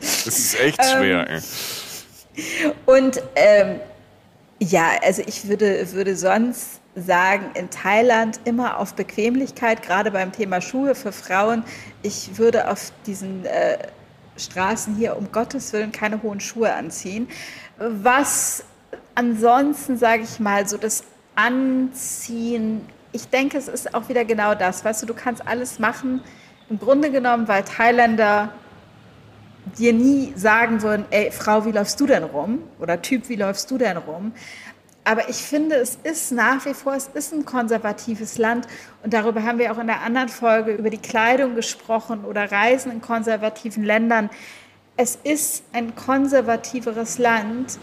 [0.00, 1.28] Das ist echt schwer.
[1.28, 1.40] ey.
[2.86, 3.80] Und ähm,
[4.58, 10.60] ja, also ich würde, würde sonst sagen, in Thailand immer auf Bequemlichkeit, gerade beim Thema
[10.60, 11.64] Schuhe für Frauen.
[12.02, 13.78] Ich würde auf diesen äh,
[14.36, 17.28] Straßen hier um Gottes Willen keine hohen Schuhe anziehen.
[17.78, 18.64] Was
[19.14, 21.04] ansonsten, sage ich mal, so das
[21.34, 24.84] Anziehen, ich denke, es ist auch wieder genau das.
[24.84, 26.22] Weißt du, du kannst alles machen,
[26.68, 28.52] im Grunde genommen, weil Thailänder
[29.78, 32.62] dir nie sagen würden, ey, Frau, wie läufst du denn rum?
[32.78, 34.32] Oder Typ, wie läufst du denn rum?
[35.04, 38.66] Aber ich finde, es ist nach wie vor, es ist ein konservatives Land.
[39.02, 42.92] Und darüber haben wir auch in der anderen Folge über die Kleidung gesprochen oder Reisen
[42.92, 44.30] in konservativen Ländern.
[44.96, 47.78] Es ist ein konservativeres Land.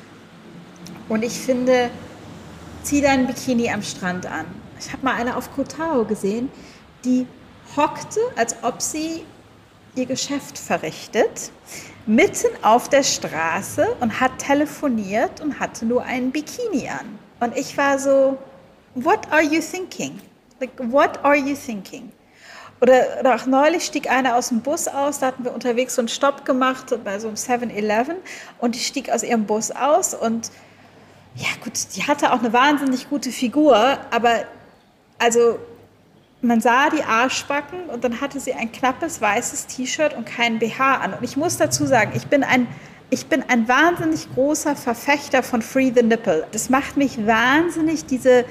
[1.09, 1.89] Und ich finde,
[2.83, 4.45] zieh dein Bikini am Strand an.
[4.79, 6.49] Ich habe mal eine auf Kotao gesehen,
[7.03, 7.25] die
[7.75, 9.23] hockte, als ob sie
[9.97, 11.51] ihr Geschäft verrichtet,
[12.05, 17.19] mitten auf der Straße und hat telefoniert und hatte nur einen Bikini an.
[17.39, 18.37] Und ich war so,
[18.95, 20.19] what are you thinking?
[20.59, 22.11] Like, what are you thinking?
[22.79, 26.01] Oder, oder auch neulich stieg einer aus dem Bus aus, da hatten wir unterwegs so
[26.01, 28.17] einen Stopp gemacht bei so einem 7-Eleven
[28.59, 30.51] und die stieg aus ihrem Bus aus und
[31.35, 34.45] ja gut, die hatte auch eine wahnsinnig gute Figur, aber
[35.19, 35.59] also
[36.41, 40.97] man sah die Arschbacken und dann hatte sie ein knappes weißes T-Shirt und keinen BH
[40.97, 41.13] an.
[41.13, 42.67] Und ich muss dazu sagen, ich bin ein,
[43.09, 46.45] ich bin ein wahnsinnig großer Verfechter von Free the Nipple.
[46.51, 48.45] Das macht mich wahnsinnig, diese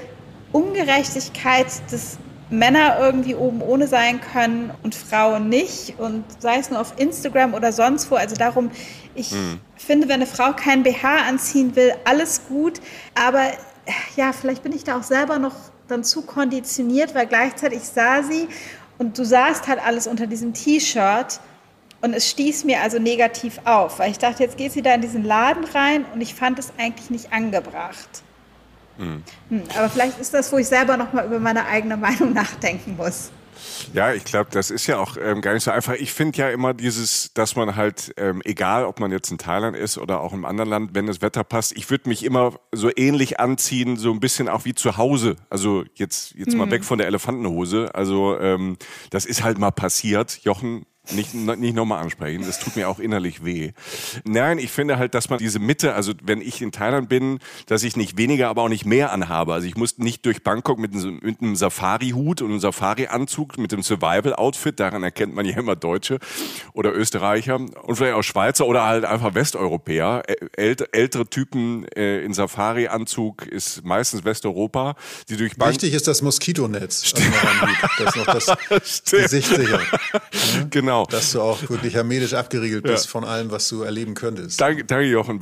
[0.52, 2.18] Ungerechtigkeit, dass
[2.50, 5.98] Männer irgendwie oben ohne sein können und Frauen nicht.
[5.98, 8.16] Und sei es nur auf Instagram oder sonst wo.
[8.16, 8.70] Also darum,
[9.14, 9.32] ich
[9.76, 12.80] finde, wenn eine Frau keinen BH anziehen will, alles gut.
[13.14, 13.42] Aber
[14.16, 15.54] ja, vielleicht bin ich da auch selber noch
[15.88, 18.48] dann zu konditioniert, weil gleichzeitig sah sie
[18.98, 21.40] und du sahst halt alles unter diesem T-Shirt
[22.02, 25.00] Und es stieß mir also negativ auf, weil ich dachte, jetzt geht sie da in
[25.00, 28.22] diesen Laden rein und ich fand es eigentlich nicht angebracht.
[28.98, 29.22] Mhm.
[29.48, 32.96] Hm, aber vielleicht ist das, wo ich selber noch mal über meine eigene Meinung nachdenken
[32.96, 33.30] muss.
[33.92, 35.94] Ja, ich glaube, das ist ja auch ähm, gar nicht so einfach.
[35.94, 39.76] Ich finde ja immer dieses, dass man halt, ähm, egal ob man jetzt in Thailand
[39.76, 42.90] ist oder auch im anderen Land, wenn das Wetter passt, ich würde mich immer so
[42.94, 45.36] ähnlich anziehen, so ein bisschen auch wie zu Hause.
[45.50, 46.58] Also jetzt, jetzt mhm.
[46.58, 47.94] mal weg von der Elefantenhose.
[47.94, 48.76] Also ähm,
[49.10, 50.38] das ist halt mal passiert.
[50.42, 52.42] Jochen nicht, nicht nochmal ansprechen.
[52.46, 53.72] Das tut mir auch innerlich weh.
[54.24, 57.82] Nein, ich finde halt, dass man diese Mitte, also wenn ich in Thailand bin, dass
[57.82, 59.52] ich nicht weniger, aber auch nicht mehr anhabe.
[59.52, 63.72] Also ich muss nicht durch Bangkok mit einem, mit einem Safari-Hut und einem Safari-Anzug, mit
[63.72, 66.18] dem Survival-Outfit, daran erkennt man ja immer Deutsche
[66.72, 70.22] oder Österreicher und vielleicht auch Schweizer oder halt einfach Westeuropäer.
[70.56, 74.96] Ält, ältere Typen äh, in Safari-Anzug ist meistens Westeuropa,
[75.28, 75.74] die durch Bangkok...
[75.74, 77.14] Wichtig ist das Moskitonetz.
[77.14, 77.24] Also
[77.98, 79.80] das ist noch das Gesicht sicher.
[80.70, 80.95] Genau.
[81.04, 81.06] Genau.
[81.18, 83.10] Dass du auch wirklich hermetisch abgeriegelt bist ja.
[83.10, 84.60] von allem, was du erleben könntest.
[84.60, 85.40] Danke, danke Jochen.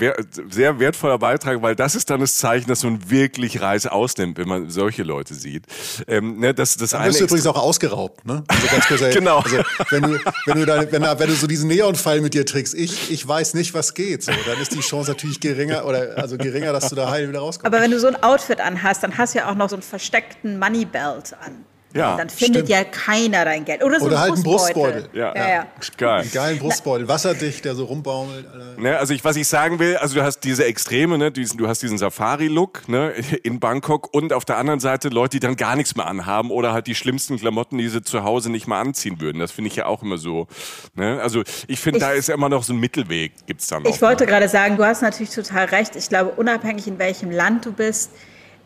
[0.51, 4.49] Sehr wertvoller Beitrag, weil das ist dann das Zeichen, dass man wirklich Reise ausnimmt, wenn
[4.49, 5.67] man solche Leute sieht.
[6.09, 8.27] Ähm, ne, das, das dann wirst du übrigens auch ausgeraubt.
[8.27, 8.43] Ne?
[8.49, 9.39] Also ganz kurz, genau.
[9.39, 9.59] Also,
[9.91, 13.11] wenn, du, wenn, du da, wenn, wenn du so diesen Neonpfeil mit dir trägst, ich,
[13.11, 14.23] ich weiß nicht, was geht.
[14.23, 17.41] So, dann ist die Chance natürlich geringer, oder, also geringer, dass du da heil wieder
[17.41, 17.67] rauskommst.
[17.67, 19.83] Aber wenn du so ein Outfit anhast, dann hast du ja auch noch so einen
[19.83, 21.65] versteckten Moneybelt an.
[21.95, 22.69] Ja, dann findet stimmt.
[22.71, 23.85] ja keiner dein Geld.
[23.85, 25.09] Oder so Oder ein halt einen Brustbeutel.
[25.13, 25.67] Ja, ja, ja.
[25.97, 26.21] Geil.
[26.23, 28.47] Einen geilen Brustbeutel, wasserdicht, der so rumbaumelt.
[28.79, 31.69] Ne, also ich, was ich sagen will, also du hast diese Extreme, ne, diesen, du
[31.69, 33.13] hast diesen Safari-Look ne,
[33.45, 36.73] in Bangkok und auf der anderen Seite Leute, die dann gar nichts mehr anhaben oder
[36.73, 39.39] halt die schlimmsten Klamotten, die sie zu Hause nicht mal anziehen würden.
[39.39, 40.49] Das finde ich ja auch immer so.
[40.97, 41.21] Ne?
[41.23, 43.91] Also ich finde, da ist immer noch so ein Mittelweg, gibt's dann noch.
[43.91, 45.95] Ich wollte gerade sagen, du hast natürlich total recht.
[45.95, 48.11] Ich glaube, unabhängig in welchem Land du bist,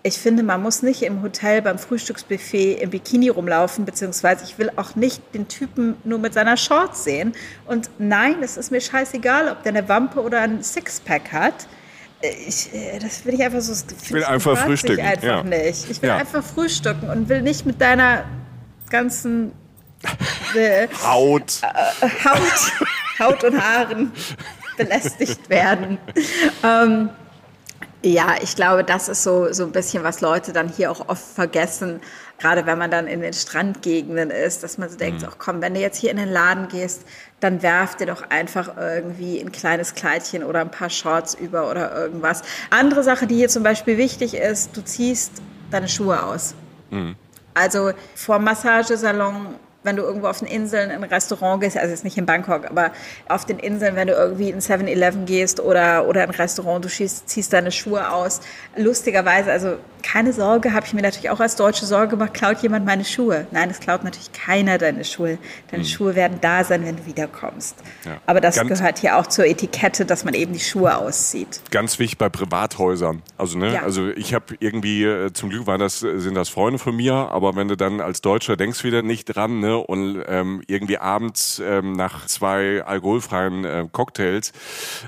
[0.02, 4.70] ich finde, man muss nicht im Hotel beim Frühstücksbuffet im Bikini rumlaufen, beziehungsweise ich will
[4.76, 7.34] auch nicht den Typen nur mit seiner Shorts sehen.
[7.66, 11.66] Und nein, es ist mir scheißegal, ob der eine Wampe oder ein Sixpack hat.
[12.20, 13.72] Ich, äh, das will ich einfach so.
[14.02, 15.04] Ich will einfach frühstücken.
[15.04, 15.42] Einfach ja.
[15.42, 15.90] nicht.
[15.90, 16.16] Ich will ja.
[16.16, 18.24] einfach frühstücken und will nicht mit deiner
[18.90, 19.52] ganzen
[20.56, 21.60] äh, Haut.
[21.62, 22.72] Äh, Haut,
[23.20, 24.12] Haut und Haaren
[24.76, 25.98] belästigt werden.
[26.64, 27.10] ähm,
[28.02, 31.24] ja, ich glaube, das ist so, so ein bisschen, was Leute dann hier auch oft
[31.34, 32.00] vergessen,
[32.38, 35.28] gerade wenn man dann in den Strandgegenden ist, dass man so denkt, mhm.
[35.30, 37.02] ach komm, wenn du jetzt hier in den Laden gehst,
[37.40, 41.94] dann werf dir doch einfach irgendwie ein kleines Kleidchen oder ein paar Shorts über oder
[41.96, 42.42] irgendwas.
[42.70, 46.54] Andere Sache, die hier zum Beispiel wichtig ist, du ziehst deine Schuhe aus.
[46.90, 47.16] Mhm.
[47.54, 49.56] Also vor Massagesalon
[49.88, 52.66] wenn du irgendwo auf den Inseln in ein Restaurant gehst, also jetzt nicht in Bangkok,
[52.66, 52.92] aber
[53.28, 57.28] auf den Inseln, wenn du irgendwie in 7-Eleven gehst oder, oder ein Restaurant, du schießt,
[57.28, 58.40] ziehst deine Schuhe aus.
[58.76, 62.86] Lustigerweise, also keine Sorge, habe ich mir natürlich auch als Deutsche Sorge gemacht, klaut jemand
[62.86, 63.46] meine Schuhe?
[63.50, 65.38] Nein, es klaut natürlich keiner deine Schuhe.
[65.70, 65.88] Deine mhm.
[65.88, 67.76] Schuhe werden da sein, wenn du wiederkommst.
[68.04, 68.18] Ja.
[68.26, 71.60] Aber das ganz gehört hier auch zur Etikette, dass man eben die Schuhe auszieht.
[71.70, 73.22] Ganz wichtig bei Privathäusern.
[73.36, 73.82] Also, ne, ja.
[73.82, 77.56] also ich habe irgendwie, äh, zum Glück waren das, sind das Freunde von mir, aber
[77.56, 81.92] wenn du dann als Deutscher denkst wieder nicht dran, ne, und ähm, irgendwie abends ähm,
[81.92, 84.52] nach zwei alkoholfreien äh, Cocktails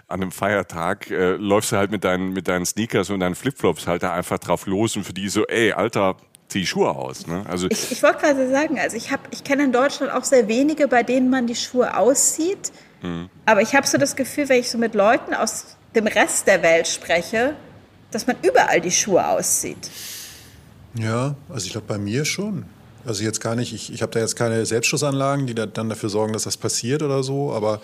[0.09, 3.86] an einem Feiertag äh, läufst du halt mit deinen, mit deinen Sneakers und deinen Flipflops
[3.86, 6.16] halt da einfach drauf los und für die so, ey, Alter,
[6.49, 7.26] zieh die Schuhe aus.
[7.26, 7.45] Ne?
[7.49, 10.49] Also ich, ich wollte gerade sagen, also ich, hab, ich kenne in Deutschland auch sehr
[10.49, 12.72] wenige, bei denen man die Schuhe auszieht.
[13.03, 13.28] Mhm.
[13.47, 16.62] Aber ich habe so das Gefühl, wenn ich so mit Leuten aus dem Rest der
[16.62, 17.55] Welt spreche,
[18.11, 19.91] dass man überall die Schuhe auszieht.
[20.95, 22.64] Ja, also ich glaube bei mir schon.
[23.07, 26.11] Also jetzt gar nicht, ich, ich habe da jetzt keine Selbstschussanlagen, die da, dann dafür
[26.11, 27.81] sorgen, dass das passiert oder so, aber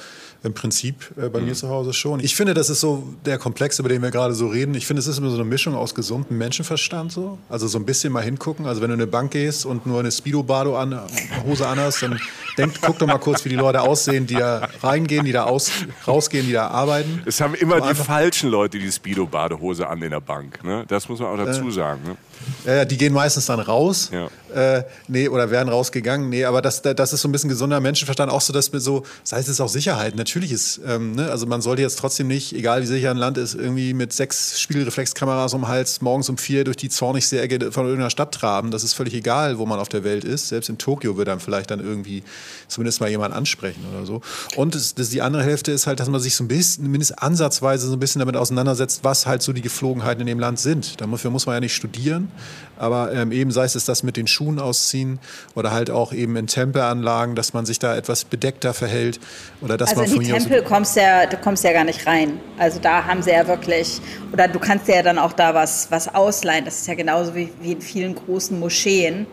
[0.46, 1.46] im Prinzip äh, bei mhm.
[1.46, 2.20] mir zu Hause schon.
[2.20, 4.74] Ich finde, das ist so der Komplex, über den wir gerade so reden.
[4.74, 7.38] Ich finde, es ist immer so eine Mischung aus gesundem Menschenverstand so.
[7.48, 8.66] Also so ein bisschen mal hingucken.
[8.66, 10.98] Also wenn du in eine Bank gehst und nur eine Speedo-Bado an,
[11.44, 12.20] Hose anhast, dann
[12.56, 15.70] denk, guck doch mal kurz, wie die Leute aussehen, die da reingehen, die da aus,
[16.06, 17.22] rausgehen, die da arbeiten.
[17.26, 20.62] Es haben immer die falschen Leute die Speedo-Badehose an in der Bank.
[20.64, 20.84] Ne?
[20.88, 22.00] Das muss man auch dazu äh, sagen.
[22.06, 22.16] Ne?
[22.64, 24.10] Ja, die gehen meistens dann raus.
[24.12, 24.28] Ja.
[24.54, 26.28] Äh, nee, oder werden rausgegangen.
[26.28, 28.30] Nee, aber das, das ist so ein bisschen gesunder Menschenverstand.
[28.30, 30.14] Auch so, dass mit so, das heißt, es auch Sicherheit.
[30.16, 31.30] Natürlich ist, ähm, ne?
[31.30, 34.60] also man sollte jetzt trotzdem nicht, egal wie sicher ein Land ist, irgendwie mit sechs
[34.60, 38.70] Spiegelreflexkameras um den Hals morgens um vier durch die zornigste Ecke von irgendeiner Stadt traben.
[38.70, 40.48] Das ist völlig egal, wo man auf der Welt ist.
[40.48, 42.22] Selbst in Tokio wird dann vielleicht dann irgendwie
[42.68, 44.20] zumindest mal jemand ansprechen oder so.
[44.56, 47.18] Und das, das, die andere Hälfte ist halt, dass man sich so ein bisschen, mindestens
[47.18, 51.00] ansatzweise so ein bisschen damit auseinandersetzt, was halt so die Geflogenheiten in dem Land sind.
[51.00, 52.30] Dafür muss man ja nicht studieren.
[52.78, 55.18] Aber ähm, eben sei es das mit den Schuhen ausziehen
[55.54, 59.18] oder halt auch eben in Tempelanlagen, dass man sich da etwas bedeckter verhält
[59.62, 62.38] oder dass also man in die Tempel kommst ja, du kommst ja gar nicht rein.
[62.58, 64.00] Also da haben sie ja wirklich
[64.32, 66.64] oder du kannst ja dann auch da was was ausleihen.
[66.64, 69.26] Das ist ja genauso wie, wie in vielen großen Moscheen.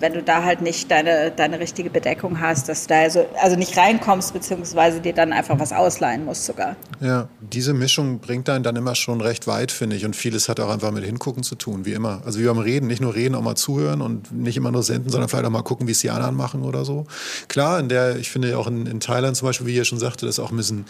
[0.00, 3.56] Wenn du da halt nicht deine, deine richtige Bedeckung hast, dass du da also, also
[3.56, 6.76] nicht reinkommst, beziehungsweise dir dann einfach was ausleihen musst sogar.
[7.00, 10.06] Ja, diese Mischung bringt einen dann immer schon recht weit, finde ich.
[10.06, 12.22] Und vieles hat auch einfach mit Hingucken zu tun, wie immer.
[12.24, 15.10] Also wie beim Reden, nicht nur reden, auch mal zuhören und nicht immer nur senden,
[15.10, 17.06] sondern vielleicht auch mal gucken, wie es die anderen machen oder so.
[17.48, 20.24] Klar, in der, ich finde auch in, in Thailand zum Beispiel, wie ihr schon sagte,
[20.24, 20.86] das auch müssen,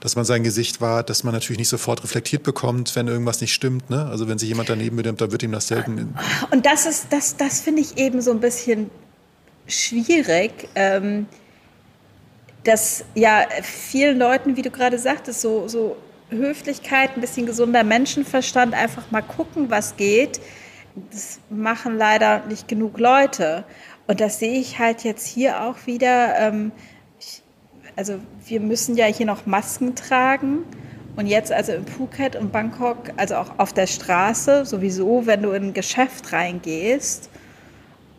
[0.00, 3.52] dass man sein Gesicht wahrt, dass man natürlich nicht sofort reflektiert bekommt, wenn irgendwas nicht
[3.52, 3.90] stimmt.
[3.90, 4.06] Ne?
[4.06, 6.14] Also wenn sich jemand daneben benimmt, dann wird ihm das selten.
[6.50, 8.90] Und das ist, das, das finde ich eben so ein bisschen bisschen
[9.66, 11.26] schwierig, ähm,
[12.62, 15.96] dass ja vielen Leuten, wie du gerade sagtest, so, so
[16.30, 20.40] Höflichkeit, ein bisschen gesunder Menschenverstand, einfach mal gucken, was geht.
[21.10, 23.64] Das machen leider nicht genug Leute.
[24.06, 26.38] Und das sehe ich halt jetzt hier auch wieder.
[26.38, 26.72] Ähm,
[27.18, 27.42] ich,
[27.96, 30.64] also wir müssen ja hier noch Masken tragen.
[31.16, 35.50] Und jetzt also in Phuket und Bangkok, also auch auf der Straße, sowieso, wenn du
[35.50, 37.30] in ein Geschäft reingehst,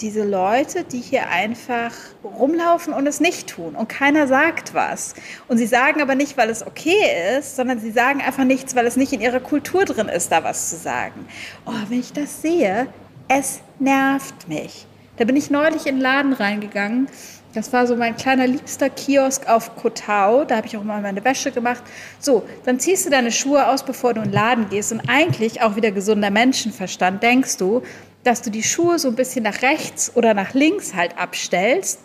[0.01, 1.91] diese Leute, die hier einfach
[2.23, 5.13] rumlaufen und es nicht tun und keiner sagt was.
[5.47, 8.85] Und sie sagen aber nicht, weil es okay ist, sondern sie sagen einfach nichts, weil
[8.85, 11.27] es nicht in ihrer Kultur drin ist, da was zu sagen.
[11.65, 12.87] Oh, wenn ich das sehe,
[13.27, 14.85] es nervt mich.
[15.17, 17.07] Da bin ich neulich in den Laden reingegangen.
[17.53, 20.43] Das war so mein kleiner liebster Kiosk auf Kotau.
[20.43, 21.81] Da habe ich auch mal meine Wäsche gemacht.
[22.19, 24.91] So, dann ziehst du deine Schuhe aus, bevor du in den Laden gehst.
[24.91, 27.23] Und eigentlich auch wieder gesunder Menschenverstand.
[27.23, 27.81] Denkst du,
[28.25, 31.99] dass du die Schuhe so ein bisschen nach rechts oder nach links halt abstellst.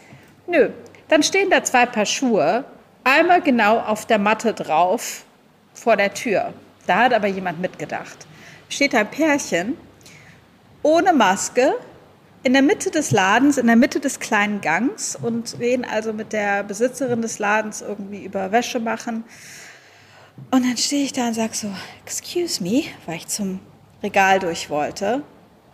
[0.47, 0.68] Nö,
[1.09, 2.64] dann stehen da zwei Paar Schuhe,
[3.03, 5.25] einmal genau auf der Matte drauf
[5.73, 6.53] vor der Tür.
[6.87, 8.27] Da hat aber jemand mitgedacht.
[8.68, 9.77] Steht ein Pärchen
[10.83, 11.75] ohne Maske
[12.43, 16.33] in der Mitte des Ladens, in der Mitte des kleinen Gangs und reden also mit
[16.33, 19.25] der Besitzerin des Ladens irgendwie über Wäsche machen.
[20.51, 21.71] Und dann stehe ich da und sage so,
[22.05, 23.61] excuse me, weil ich zum
[24.03, 25.23] Regal durch wollte.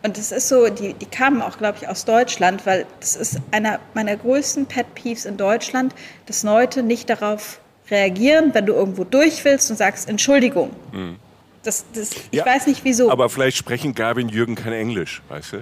[0.06, 3.40] Und das ist so, die, die kamen auch, glaube ich, aus Deutschland, weil das ist
[3.50, 5.96] einer meiner größten Pet Peeves in Deutschland,
[6.26, 7.58] dass Leute nicht darauf
[7.90, 10.70] reagieren, wenn du irgendwo durch willst und sagst Entschuldigung.
[10.92, 11.16] Mhm.
[11.64, 13.10] Das, das, ich ja, weiß nicht wieso.
[13.10, 15.56] Aber vielleicht sprechen Gabi und Jürgen kein Englisch, weißt du?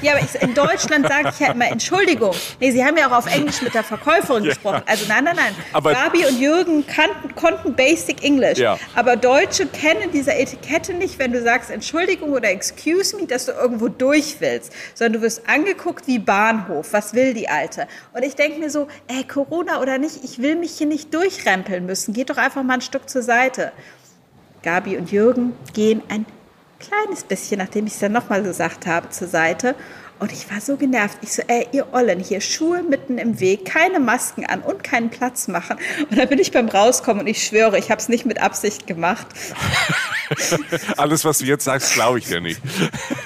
[0.00, 2.34] Ja, aber ich, in Deutschland sage ich ja immer Entschuldigung.
[2.60, 4.50] Nee, Sie haben ja auch auf Englisch mit der Verkäuferin ja.
[4.50, 4.82] gesprochen.
[4.86, 5.54] Also nein, nein, nein.
[5.72, 8.58] Aber Gabi und Jürgen kannten, konnten Basic English.
[8.58, 8.78] Ja.
[8.94, 13.52] Aber Deutsche kennen diese Etikette nicht, wenn du sagst Entschuldigung oder Excuse me, dass du
[13.52, 14.72] irgendwo durch willst.
[14.94, 16.92] Sondern du wirst angeguckt wie Bahnhof.
[16.92, 17.88] Was will die Alte?
[18.12, 21.86] Und ich denke mir so, ey, Corona oder nicht, ich will mich hier nicht durchrempeln
[21.86, 22.14] müssen.
[22.14, 23.72] Geht doch einfach mal ein Stück zur Seite.
[24.62, 26.26] Gabi und Jürgen gehen ein
[26.78, 29.74] kleines bisschen, nachdem ich es dann nochmal gesagt habe, zur Seite.
[30.20, 31.18] Und ich war so genervt.
[31.22, 35.10] Ich so, ey, ihr Ollen, hier Schuhe mitten im Weg, keine Masken an und keinen
[35.10, 35.76] Platz machen.
[36.10, 38.88] Und dann bin ich beim Rauskommen und ich schwöre, ich habe es nicht mit Absicht
[38.88, 39.26] gemacht.
[40.96, 42.60] Alles, was du jetzt sagst, glaube ich dir nicht.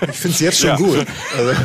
[0.03, 0.77] Ich finde es jetzt schon ja.
[0.77, 1.07] gut.
[1.37, 1.63] Also.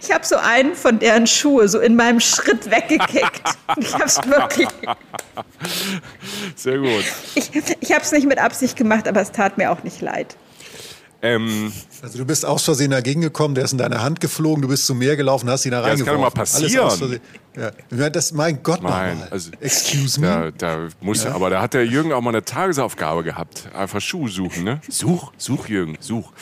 [0.00, 3.42] Ich habe so einen von deren Schuhe so in meinem Schritt weggekickt.
[3.78, 4.68] Ich habe es wirklich.
[6.56, 7.04] Sehr gut.
[7.36, 7.50] Ich,
[7.80, 10.36] ich habe es nicht mit Absicht gemacht, aber es tat mir auch nicht leid.
[11.26, 11.72] Ähm,
[12.02, 14.86] also du bist aus Versehen dagegen gekommen, der ist in deine Hand geflogen, du bist
[14.86, 16.06] zum Meer gelaufen, hast ihn da ja, reingeworfen.
[16.06, 17.20] Das kann doch mal passieren.
[17.56, 18.10] Ja.
[18.10, 20.26] Das, mein Gott, Nein, also, excuse me.
[20.26, 21.34] Da, da muss, ja.
[21.34, 23.68] Aber da hat der Jürgen auch mal eine Tagesaufgabe gehabt.
[23.74, 24.80] Einfach Schuhe suchen, ne?
[24.90, 26.32] Such, such Jürgen, such.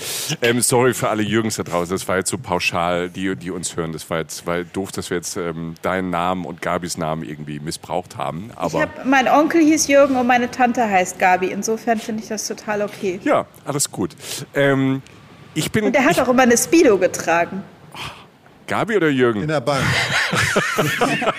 [0.42, 3.76] Ähm, sorry für alle Jürgens da draußen, das war jetzt so pauschal, die, die uns
[3.76, 3.92] hören.
[3.92, 7.61] Das war jetzt war doof, dass wir jetzt ähm, deinen Namen und Gabis Namen irgendwie
[7.61, 8.50] missbraucht haben.
[8.57, 11.46] Aber hab, mein Onkel hieß Jürgen und meine Tante heißt Gabi.
[11.46, 13.20] Insofern finde ich das total okay.
[13.22, 14.16] Ja, alles gut.
[14.55, 15.00] Ähm,
[15.55, 17.62] ich bin, und er hat ich, auch immer eine Speedo getragen.
[18.66, 19.42] Gabi oder Jürgen?
[19.42, 19.84] In der Bank.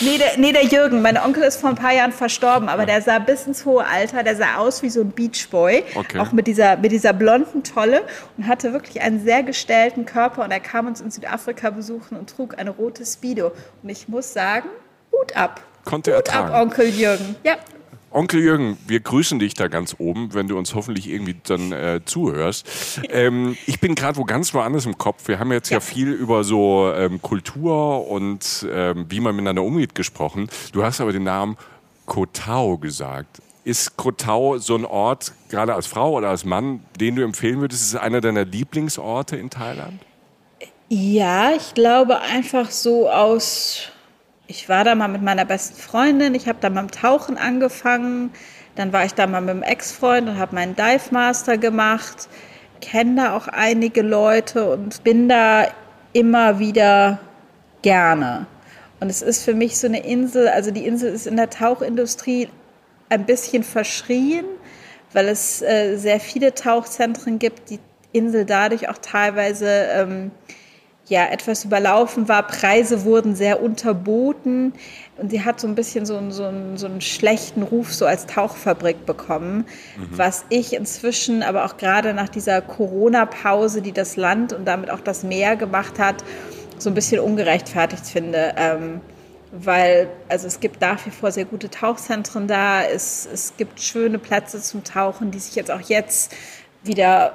[0.00, 1.00] nee, der, nee, der Jürgen.
[1.02, 4.22] Mein Onkel ist vor ein paar Jahren verstorben, aber der sah bis ins hohe Alter,
[4.22, 5.82] der sah aus wie so ein Beachboy.
[5.94, 6.18] Okay.
[6.18, 8.02] Auch mit dieser, mit dieser blonden Tolle
[8.36, 10.44] und hatte wirklich einen sehr gestellten Körper.
[10.44, 13.52] Und er kam uns in Südafrika besuchen und trug eine rote Speedo.
[13.82, 14.68] Und ich muss sagen,
[15.10, 15.62] Hut ab.
[15.84, 16.52] Konnte er Hut tragen.
[16.52, 17.36] ab, Onkel Jürgen.
[17.44, 17.56] Ja.
[18.14, 22.00] Onkel Jürgen, wir grüßen dich da ganz oben, wenn du uns hoffentlich irgendwie dann äh,
[22.04, 23.00] zuhörst.
[23.08, 25.26] Ähm, ich bin gerade wo ganz woanders im Kopf.
[25.26, 29.64] Wir haben jetzt ja, ja viel über so ähm, Kultur und ähm, wie man miteinander
[29.64, 30.48] umgeht gesprochen.
[30.70, 31.56] Du hast aber den Namen
[32.06, 33.42] Kotau gesagt.
[33.64, 37.82] Ist Kotau so ein Ort, gerade als Frau oder als Mann, den du empfehlen würdest?
[37.82, 40.00] Ist es einer deiner Lieblingsorte in Thailand?
[40.88, 43.88] Ja, ich glaube einfach so aus
[44.46, 48.30] ich war da mal mit meiner besten Freundin, ich habe da mal dem Tauchen angefangen,
[48.74, 52.28] dann war ich da mal mit dem Ex-Freund und habe meinen Dive Master gemacht,
[52.80, 55.68] kenne da auch einige Leute und bin da
[56.12, 57.20] immer wieder
[57.82, 58.46] gerne.
[59.00, 62.48] Und es ist für mich so eine Insel, also die Insel ist in der Tauchindustrie
[63.08, 64.44] ein bisschen verschrien,
[65.12, 67.80] weil es äh, sehr viele Tauchzentren gibt, die
[68.12, 70.30] Insel dadurch auch teilweise ähm,
[71.06, 72.46] ja etwas überlaufen war.
[72.46, 74.72] Preise wurden sehr unterboten
[75.18, 78.26] und sie hat so ein bisschen so, einen, so, so einen schlechten Ruf so als
[78.26, 80.08] Tauchfabrik bekommen, mhm.
[80.16, 85.00] was ich inzwischen, aber auch gerade nach dieser Corona-Pause, die das Land und damit auch
[85.00, 86.24] das Meer gemacht hat,
[86.78, 88.54] so ein bisschen ungerechtfertigt finde.
[88.56, 89.00] Ähm,
[89.56, 94.18] weil also es gibt nach wie vor sehr gute Tauchzentren da, es, es gibt schöne
[94.18, 96.34] Plätze zum Tauchen, die sich jetzt auch jetzt
[96.82, 97.34] wieder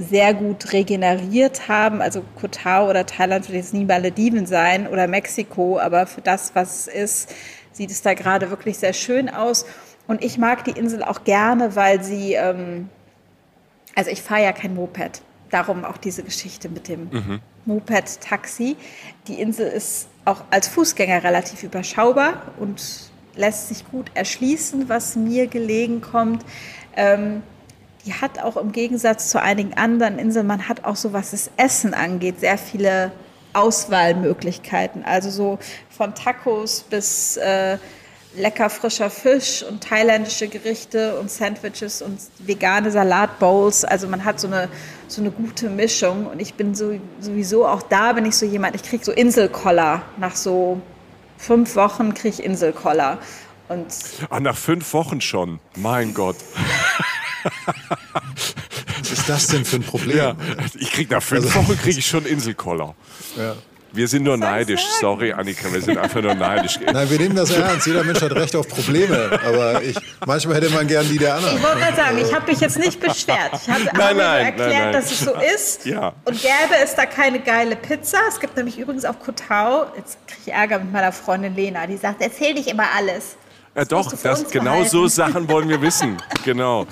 [0.00, 2.00] sehr gut regeneriert haben.
[2.00, 6.86] Also Kotau oder Thailand wird jetzt nie Malediven sein oder Mexiko, aber für das, was
[6.86, 7.34] es ist,
[7.72, 9.66] sieht es da gerade wirklich sehr schön aus.
[10.06, 12.88] Und ich mag die Insel auch gerne, weil sie, ähm,
[13.94, 15.22] also ich fahre ja kein Moped.
[15.50, 17.40] Darum auch diese Geschichte mit dem mhm.
[17.66, 18.76] Moped-Taxi.
[19.26, 25.46] Die Insel ist auch als Fußgänger relativ überschaubar und lässt sich gut erschließen, was mir
[25.46, 26.44] gelegen kommt.
[26.96, 27.42] Ähm,
[28.06, 31.50] die hat auch im Gegensatz zu einigen anderen Inseln, man hat auch so, was das
[31.56, 33.12] Essen angeht, sehr viele
[33.52, 35.04] Auswahlmöglichkeiten.
[35.04, 35.58] Also so
[35.90, 37.78] von Tacos bis äh,
[38.36, 43.84] lecker frischer Fisch und thailändische Gerichte und Sandwiches und vegane Salatbowls.
[43.84, 44.68] Also man hat so eine,
[45.08, 46.26] so eine gute Mischung.
[46.26, 50.02] Und ich bin so, sowieso auch da bin ich so jemand, ich kriege so Inselkoller.
[50.16, 50.80] Nach so
[51.38, 53.18] fünf Wochen kriege ich Inselkoller.
[53.68, 53.86] Und
[54.30, 55.60] ah, nach fünf Wochen schon.
[55.76, 56.36] Mein Gott.
[59.00, 60.16] Was ist das denn für ein Problem?
[60.16, 60.36] Ja,
[60.78, 62.94] ich krieg nach fünf also, Wochen kriege ich schon Inselkoller.
[63.36, 63.54] Ja.
[63.92, 64.82] Wir sind nur neidisch.
[65.00, 66.78] Sorry, Annika, wir sind einfach nur neidisch.
[66.92, 67.86] Nein, wir nehmen das ernst.
[67.86, 69.40] Jeder Mensch hat Recht auf Probleme.
[69.44, 71.56] Aber ich, manchmal hätte man gern die der anderen.
[71.56, 73.50] Ich wollte gerade sagen, ich habe mich jetzt nicht beschwert.
[73.54, 74.92] Ich habe nein, nein, erklärt, nein, nein.
[74.92, 75.86] dass es so ist.
[75.86, 76.12] Ja.
[76.24, 78.18] Und gäbe es da keine geile Pizza.
[78.28, 81.96] Es gibt nämlich übrigens auf Kotau, jetzt kriege ich Ärger mit meiner Freundin Lena, die
[81.96, 83.36] sagt, erzähl nicht immer alles.
[83.74, 86.16] Ja, doch, das, genau so Sachen wollen wir wissen.
[86.42, 86.86] Genau.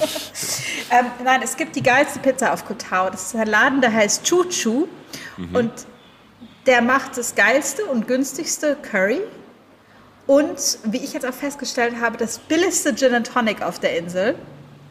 [0.90, 3.08] ähm, nein, es gibt die geilste Pizza auf Kotau.
[3.08, 4.86] Das ist ein Laden, der heißt Chuchu.
[5.38, 5.54] Mhm.
[5.54, 5.72] Und
[6.66, 9.20] der macht das geilste und günstigste Curry.
[10.26, 14.34] Und wie ich jetzt auch festgestellt habe, das billigste Gin and Tonic auf der Insel.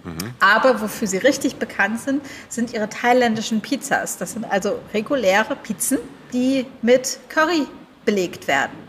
[0.03, 0.33] Mhm.
[0.39, 4.17] Aber wofür sie richtig bekannt sind, sind ihre thailändischen Pizzas.
[4.17, 5.99] Das sind also reguläre Pizzen,
[6.33, 7.67] die mit Curry
[8.05, 8.86] belegt werden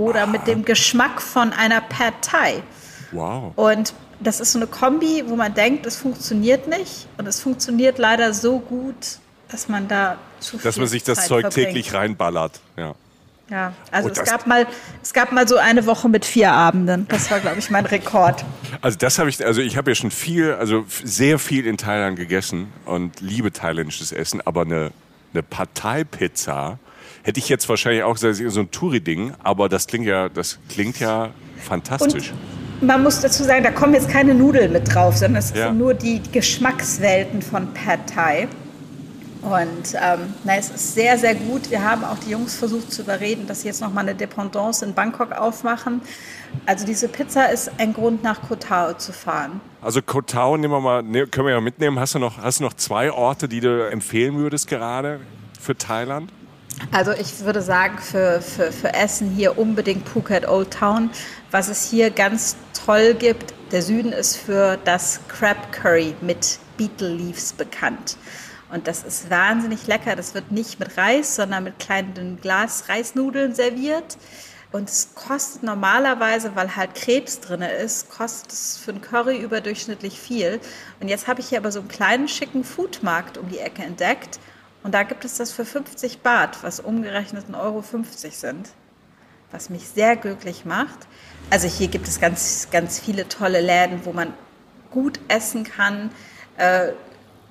[0.00, 2.62] oder mit dem Geschmack von einer Pad Thai.
[3.12, 3.52] Wow.
[3.56, 7.06] Und das ist so eine Kombi, wo man denkt, es funktioniert nicht.
[7.18, 9.18] Und es funktioniert leider so gut,
[9.50, 11.68] dass man da zu viel Dass man sich das Zeit Zeug verbringt.
[11.68, 12.60] täglich reinballert.
[12.76, 12.94] Ja.
[13.50, 14.64] Ja, also oh, es gab mal,
[15.02, 17.08] es gab mal so eine Woche mit vier Abenden.
[17.08, 18.44] Das war, glaube ich, mein Rekord.
[18.80, 22.16] Also das habe ich, also ich habe ja schon viel, also sehr viel in Thailand
[22.16, 24.92] gegessen und liebe thailändisches Essen, aber eine,
[25.34, 26.78] eine Partei-Pizza
[27.22, 31.00] Hätte ich jetzt wahrscheinlich auch gesagt, so ein Touri-Ding, aber das klingt ja, das klingt
[31.00, 31.30] ja
[31.62, 32.32] fantastisch.
[32.80, 35.68] Und man muss dazu sagen, da kommen jetzt keine Nudeln mit drauf, sondern es ja.
[35.68, 38.48] sind nur die Geschmackswelten von Pad Thai.
[39.42, 41.70] Und ähm, na, es ist sehr, sehr gut.
[41.70, 44.84] Wir haben auch die Jungs versucht zu überreden, dass sie jetzt noch mal eine Dependance
[44.84, 46.02] in Bangkok aufmachen.
[46.66, 49.60] Also diese Pizza ist ein Grund, nach Koh Tao zu fahren.
[49.80, 51.98] Also Koh Tao nehmen wir mal, ne, können wir ja mitnehmen.
[51.98, 55.20] Hast du, noch, hast du noch zwei Orte, die du empfehlen würdest gerade
[55.58, 56.30] für Thailand?
[56.92, 61.10] Also ich würde sagen, für, für, für Essen hier unbedingt Phuket Old Town.
[61.50, 67.14] Was es hier ganz toll gibt, der Süden ist für das Crab Curry mit Beetle
[67.14, 68.16] Leaves bekannt.
[68.72, 70.16] Und das ist wahnsinnig lecker.
[70.16, 74.16] Das wird nicht mit Reis, sondern mit kleinen Glas Reisnudeln serviert.
[74.72, 80.18] Und es kostet normalerweise, weil halt Krebs drin ist, kostet es für ein Curry überdurchschnittlich
[80.20, 80.60] viel.
[81.00, 84.38] Und jetzt habe ich hier aber so einen kleinen schicken Foodmarkt um die Ecke entdeckt.
[84.82, 87.82] Und da gibt es das für 50 Baht, was umgerechnet 1,50 Euro
[88.30, 88.70] sind,
[89.50, 91.06] was mich sehr glücklich macht.
[91.50, 94.32] Also hier gibt es ganz, ganz viele tolle Läden, wo man
[94.90, 96.10] gut essen kann,
[96.56, 96.92] äh,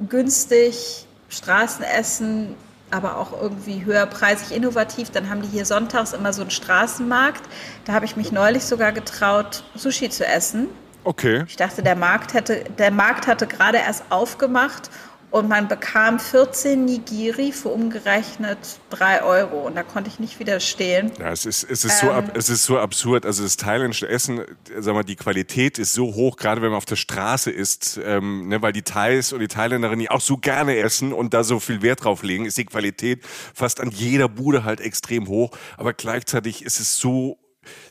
[0.07, 2.55] günstig, Straßenessen,
[2.91, 5.11] aber auch irgendwie höherpreisig, innovativ.
[5.11, 7.41] Dann haben die hier sonntags immer so einen Straßenmarkt.
[7.85, 10.67] Da habe ich mich neulich sogar getraut, Sushi zu essen.
[11.03, 11.43] Okay.
[11.47, 14.89] Ich dachte, der Markt hätte, der Markt hatte gerade erst aufgemacht
[15.31, 18.57] und man bekam 14 Nigiri für umgerechnet
[18.89, 19.67] 3 Euro.
[19.67, 21.11] Und da konnte ich nicht widerstehen.
[21.19, 23.25] Ja, es ist, es ist, ähm, so, ab, es ist so absurd.
[23.25, 24.41] Also das thailändische Essen,
[24.79, 28.47] sag mal, die Qualität ist so hoch, gerade wenn man auf der Straße ist, ähm,
[28.47, 31.59] ne, weil die Thais und die Thailänderinnen die auch so gerne essen und da so
[31.59, 33.23] viel Wert drauf legen, ist die Qualität
[33.53, 35.51] fast an jeder Bude halt extrem hoch.
[35.77, 37.37] Aber gleichzeitig ist es so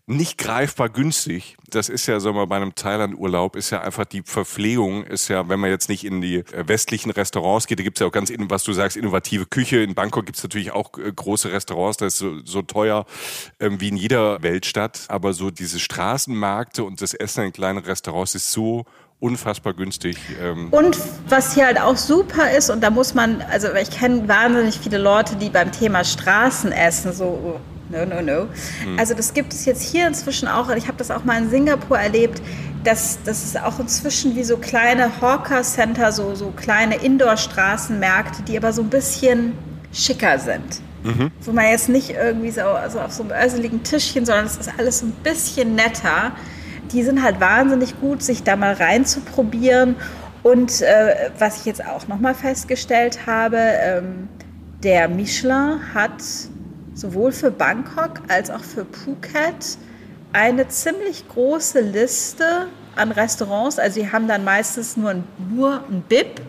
[0.07, 1.57] nicht greifbar günstig.
[1.69, 5.29] Das ist ja, sagen wir mal, bei einem Thailand-Urlaub ist ja einfach die Verpflegung, ist
[5.29, 8.13] ja, wenn man jetzt nicht in die äh, westlichen Restaurants geht, da gibt's ja auch
[8.13, 9.83] ganz, was du sagst, innovative Küche.
[9.83, 13.05] In Bangkok gibt's natürlich auch äh, große Restaurants, das ist so, so teuer
[13.61, 15.05] ähm, wie in jeder Weltstadt.
[15.09, 18.87] Aber so diese Straßenmärkte und das Essen in kleinen Restaurants ist so
[19.21, 20.17] unfassbar günstig.
[20.41, 20.69] Ähm.
[20.71, 20.97] Und
[21.29, 24.99] was hier halt auch super ist, und da muss man, also ich kenne wahnsinnig viele
[24.99, 27.61] Leute, die beim Thema Straßenessen so
[27.91, 28.45] no, no, no.
[28.45, 28.99] Mhm.
[28.99, 31.99] Also das gibt es jetzt hier inzwischen auch, ich habe das auch mal in Singapur
[31.99, 32.43] erlebt,
[32.85, 38.73] dass das ist auch inzwischen wie so kleine Hawker-Center, so, so kleine Indoor-Straßenmärkte, die aber
[38.73, 39.53] so ein bisschen
[39.93, 40.81] schicker sind.
[41.05, 41.31] Mhm.
[41.43, 44.71] Wo man jetzt nicht irgendwie so also auf so einem öseligen Tischchen, sondern es ist
[44.79, 46.33] alles ein bisschen netter.
[46.93, 49.97] Die sind halt wahnsinnig gut, sich da mal reinzuprobieren.
[50.43, 54.29] Und äh, was ich jetzt auch nochmal festgestellt habe, ähm,
[54.83, 56.23] der Michelin hat
[56.99, 59.79] sowohl für Bangkok als auch für Phuket
[60.33, 63.79] eine ziemlich große Liste an Restaurants.
[63.79, 66.41] Also sie haben dann meistens nur ein, nur ein BIP,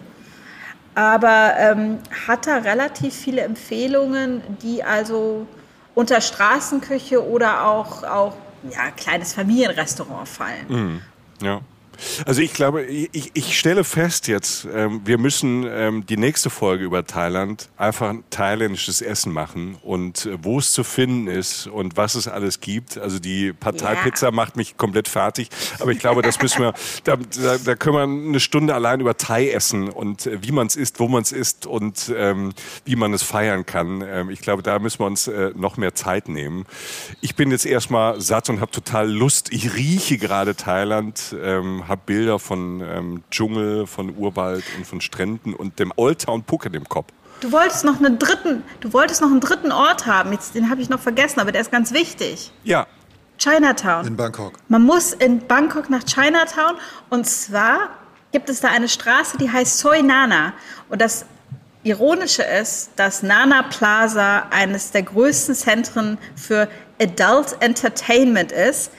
[0.96, 5.46] aber ähm, hat da relativ viele Empfehlungen, die also
[5.94, 8.36] unter Straßenküche oder auch, auch
[8.70, 10.66] ja, kleines Familienrestaurant fallen.
[10.68, 11.02] Mhm.
[11.42, 11.62] Ja.
[12.26, 16.84] Also ich glaube, ich, ich stelle fest jetzt, ähm, wir müssen ähm, die nächste Folge
[16.84, 21.98] über Thailand einfach ein thailändisches Essen machen und äh, wo es zu finden ist und
[21.98, 22.98] was es alles gibt.
[22.98, 24.32] Also die Parteipizza ja.
[24.32, 26.74] macht mich komplett fertig, aber ich glaube, das müssen wir,
[27.04, 30.68] da, da, da können wir eine Stunde allein über Thai essen und äh, wie man
[30.68, 32.54] es isst, wo man es isst und ähm,
[32.86, 34.04] wie man es feiern kann.
[34.06, 36.66] Ähm, ich glaube, da müssen wir uns äh, noch mehr Zeit nehmen.
[37.22, 39.52] Ich bin jetzt erstmal satt und habe total Lust.
[39.52, 41.36] Ich rieche gerade Thailand.
[41.42, 46.44] Ähm, habe Bilder von ähm, Dschungel, von Urwald und von Stränden und dem Old Town
[46.48, 47.08] Phuket im Kopf.
[47.42, 50.32] Du wolltest noch einen dritten, du wolltest noch einen dritten Ort haben.
[50.34, 52.52] Jetzt, den habe ich noch vergessen, aber der ist ganz wichtig.
[52.64, 52.86] Ja.
[53.38, 54.06] Chinatown.
[54.06, 54.54] In Bangkok.
[54.68, 56.76] Man muss in Bangkok nach Chinatown
[57.10, 57.90] und zwar
[58.32, 60.54] gibt es da eine Straße, die heißt Soi Nana
[60.90, 61.26] und das
[61.84, 66.68] Ironische ist, dass Nana Plaza eines der größten Zentren für
[67.02, 68.92] Adult Entertainment ist.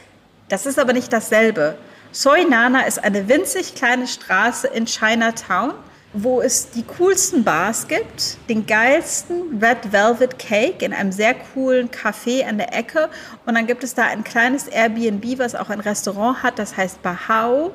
[0.49, 1.77] Das ist aber nicht dasselbe.
[2.13, 5.75] Soi Nana ist eine winzig kleine Straße in Chinatown,
[6.13, 11.89] wo es die coolsten Bars gibt, den geilsten Red Velvet Cake in einem sehr coolen
[11.89, 13.09] Café an der Ecke.
[13.47, 17.01] Und dann gibt es da ein kleines Airbnb, was auch ein Restaurant hat, das heißt
[17.01, 17.71] Bahau.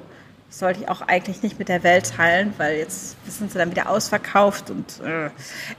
[0.50, 3.72] Das sollte ich auch eigentlich nicht mit der Welt teilen, weil jetzt sind sie dann
[3.72, 4.70] wieder ausverkauft.
[4.70, 5.30] Und, äh.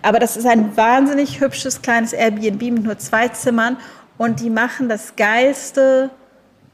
[0.00, 3.76] Aber das ist ein wahnsinnig hübsches kleines Airbnb mit nur zwei Zimmern
[4.16, 6.10] und die machen das geilste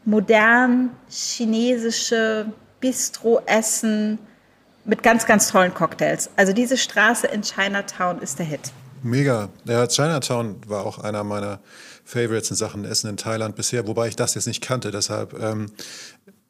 [0.04, 2.46] modern chinesische
[2.80, 4.18] Bistro-Essen
[4.84, 6.30] mit ganz, ganz tollen Cocktails.
[6.36, 8.72] Also diese Straße in Chinatown ist der Hit.
[9.02, 9.48] Mega.
[9.64, 11.60] Ja, Chinatown war auch einer meiner
[12.04, 14.90] Favorites in Sachen Essen in Thailand bisher, wobei ich das jetzt nicht kannte.
[14.90, 15.66] Deshalb, ähm,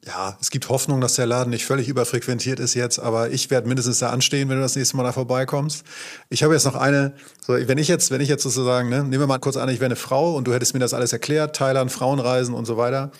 [0.05, 3.67] ja, es gibt Hoffnung, dass der Laden nicht völlig überfrequentiert ist jetzt, aber ich werde
[3.67, 5.85] mindestens da anstehen, wenn du das nächste Mal da vorbeikommst.
[6.29, 9.19] Ich habe jetzt noch eine, so, wenn ich jetzt, wenn ich jetzt sozusagen, ne, nehmen
[9.19, 11.55] wir mal kurz an, ich wäre eine Frau und du hättest mir das alles erklärt,
[11.55, 13.11] Thailand, Frauenreisen und so weiter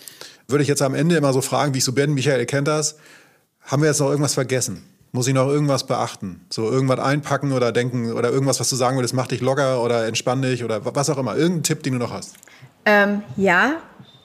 [0.48, 2.96] würde ich jetzt am Ende immer so fragen, wie ich so bin, Michael, kennt das?
[3.62, 4.84] Haben wir jetzt noch irgendwas vergessen?
[5.12, 6.44] Muss ich noch irgendwas beachten?
[6.50, 10.06] So irgendwas einpacken oder denken oder irgendwas, was du sagen würdest, mach dich locker oder
[10.06, 11.36] entspann dich oder was auch immer.
[11.36, 12.34] Irgendein Tipp, den du noch hast?
[12.84, 13.76] Ähm, ja,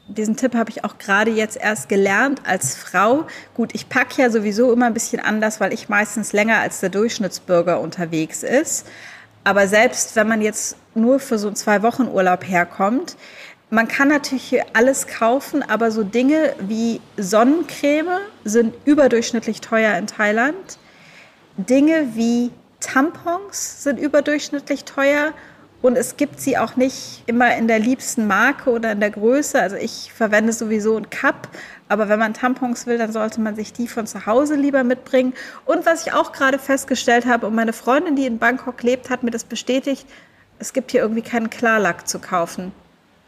[0.10, 3.28] diesen Tipp habe ich auch gerade jetzt erst gelernt als Frau.
[3.54, 6.90] Gut, ich packe ja sowieso immer ein bisschen anders, weil ich meistens länger als der
[6.90, 8.88] Durchschnittsbürger unterwegs ist.
[9.44, 13.16] Aber selbst wenn man jetzt nur für so einen zwei Wochen Urlaub herkommt,
[13.70, 20.80] man kann natürlich alles kaufen, aber so Dinge wie Sonnencreme sind überdurchschnittlich teuer in Thailand.
[21.56, 25.34] Dinge wie Tampons sind überdurchschnittlich teuer
[25.82, 29.62] und es gibt sie auch nicht immer in der liebsten Marke oder in der Größe.
[29.62, 31.48] Also ich verwende sowieso ein Cup,
[31.88, 35.34] aber wenn man Tampons will, dann sollte man sich die von zu Hause lieber mitbringen.
[35.66, 39.24] Und was ich auch gerade festgestellt habe, und meine Freundin, die in Bangkok lebt, hat
[39.24, 40.06] mir das bestätigt,
[40.60, 42.74] es gibt hier irgendwie keinen Klarlack zu kaufen.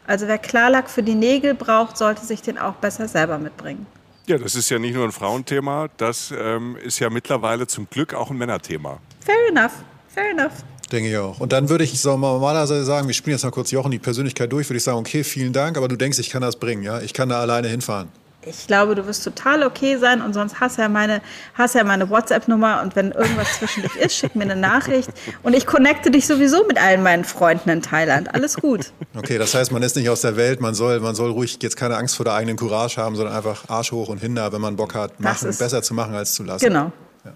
[0.06, 3.86] Also wer Klarlack für die Nägel braucht, sollte sich den auch besser selber mitbringen.
[4.26, 8.14] Ja, das ist ja nicht nur ein Frauenthema, das ähm, ist ja mittlerweile zum Glück
[8.14, 8.98] auch ein Männerthema.
[9.24, 9.72] Fair enough,
[10.08, 10.52] fair enough.
[10.92, 11.40] Denke ich auch.
[11.40, 14.52] Und dann würde ich so normalerweise sagen, wir spielen jetzt mal kurz Jochen die Persönlichkeit
[14.52, 17.00] durch, würde ich sagen, okay, vielen Dank, aber du denkst, ich kann das bringen, ja?
[17.00, 18.08] Ich kann da alleine hinfahren
[18.44, 21.22] ich glaube, du wirst total okay sein und sonst hast ja meine,
[21.54, 25.10] hast ja meine WhatsApp-Nummer und wenn irgendwas zwischen dich ist, schick mir eine Nachricht
[25.42, 28.34] und ich connecte dich sowieso mit allen meinen Freunden in Thailand.
[28.34, 28.92] Alles gut.
[29.14, 31.76] Okay, das heißt, man ist nicht aus der Welt, man soll, man soll ruhig jetzt
[31.76, 34.76] keine Angst vor der eigenen Courage haben, sondern einfach Arsch hoch und hinter, wenn man
[34.76, 36.64] Bock hat, machen, besser zu machen als zu lassen.
[36.64, 36.92] Genau.
[37.24, 37.34] Ja.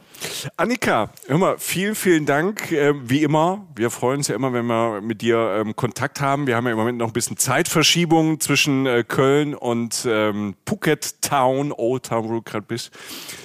[0.56, 2.72] Annika, hör mal, vielen, vielen Dank.
[2.72, 6.48] Äh, wie immer, wir freuen uns ja immer, wenn wir mit dir ähm, Kontakt haben.
[6.48, 11.22] Wir haben ja im Moment noch ein bisschen Zeitverschiebung zwischen äh, Köln und ähm, Phuket
[11.22, 12.90] Town, Old Town, wo du gerade bist.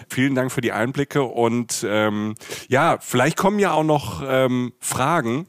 [0.10, 2.34] Vielen Dank für die Einblicke und ähm,
[2.68, 5.46] ja, vielleicht kommen ja auch noch ähm, Fragen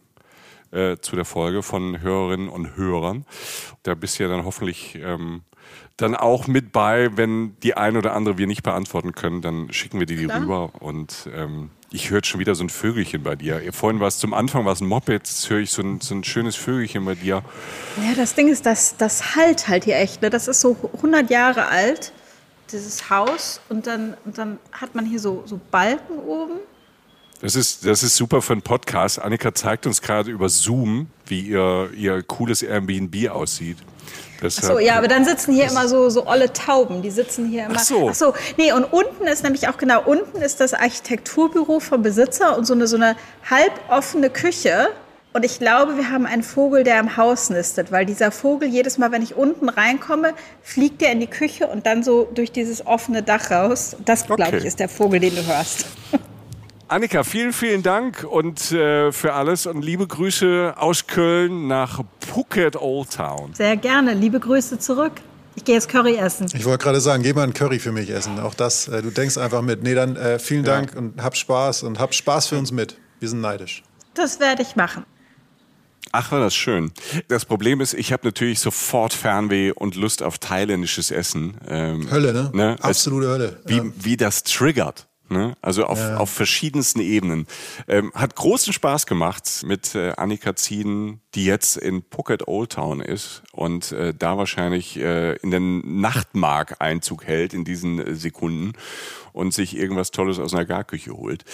[0.73, 3.25] äh, zu der Folge von Hörerinnen und Hörern.
[3.83, 5.43] Da bist du ja dann hoffentlich ähm,
[6.03, 9.99] dann auch mit bei, wenn die ein oder andere wir nicht beantworten können, dann schicken
[9.99, 13.63] wir die, die rüber und ähm, ich höre schon wieder so ein Vögelchen bei dir.
[13.73, 16.15] Vorhin war es zum Anfang war es ein Moped, jetzt höre ich so ein, so
[16.15, 17.43] ein schönes Vögelchen bei dir.
[17.99, 20.23] Ja, das Ding ist, das, das halt halt hier echt.
[20.23, 20.31] Ne?
[20.31, 22.13] Das ist so 100 Jahre alt,
[22.73, 23.61] dieses Haus.
[23.69, 26.61] Und dann, und dann hat man hier so, so Balken oben.
[27.41, 29.21] Das ist, das ist super für einen Podcast.
[29.21, 33.79] Annika zeigt uns gerade über Zoom, wie ihr, ihr cooles Airbnb aussieht.
[34.43, 37.47] Deshalb, Ach so, ja, aber dann sitzen hier immer so, so olle Tauben, die sitzen
[37.49, 37.77] hier immer.
[37.77, 38.09] Ach so.
[38.11, 42.57] Ach so, nee, und unten ist nämlich auch genau, unten ist das Architekturbüro vom Besitzer
[42.57, 43.17] und so eine, so eine
[43.49, 44.89] halboffene Küche.
[45.35, 48.99] Und ich glaube, wir haben einen Vogel, der im Haus nistet, weil dieser Vogel jedes
[48.99, 52.87] Mal, wenn ich unten reinkomme, fliegt er in die Küche und dann so durch dieses
[52.87, 53.97] offene Dach raus.
[54.05, 54.59] Das, glaube okay.
[54.59, 55.87] ich, ist der Vogel, den du hörst.
[56.93, 62.77] Annika, vielen, vielen Dank und äh, für alles und liebe Grüße aus Köln nach Phuket
[62.77, 63.55] Old Town.
[63.55, 65.13] Sehr gerne, liebe Grüße zurück.
[65.55, 66.49] Ich gehe jetzt Curry essen.
[66.53, 68.39] Ich wollte gerade sagen, geh mal ein Curry für mich essen.
[68.39, 69.83] Auch das, äh, du denkst einfach mit.
[69.83, 70.75] Nee, dann äh, vielen ja.
[70.75, 72.99] Dank und hab Spaß und hab Spaß für uns mit.
[73.21, 73.83] Wir sind neidisch.
[74.13, 75.07] Das werde ich machen.
[76.11, 76.93] Ach, war das schön.
[77.29, 81.55] Das Problem ist, ich habe natürlich sofort Fernweh und Lust auf thailändisches Essen.
[81.67, 82.51] Ähm, Hölle, ne?
[82.53, 82.77] ne?
[82.83, 83.61] Absolute Hölle.
[83.65, 83.85] Wie, ja.
[83.97, 85.09] wie das triggert.
[85.29, 85.57] Ne?
[85.63, 86.17] Also auf, ja.
[86.19, 87.47] auf verschiedensten Ebenen.
[87.89, 93.01] Ähm, hat großen Spaß gemacht mit äh, Annika Zieden, die jetzt in Phuket Old Town
[93.01, 98.73] ist und äh, da wahrscheinlich äh, in den Nachtmark Einzug hält in diesen äh, Sekunden
[99.33, 101.45] und sich irgendwas Tolles aus einer Garküche holt.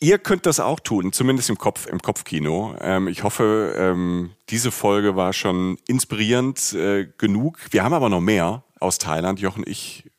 [0.00, 2.76] Ihr könnt das auch tun, zumindest im Kopf, im Kopfkino.
[2.80, 7.58] Ähm, ich hoffe, ähm, diese Folge war schon inspirierend äh, genug.
[7.70, 9.40] Wir haben aber noch mehr aus Thailand.
[9.40, 10.10] Jochen ich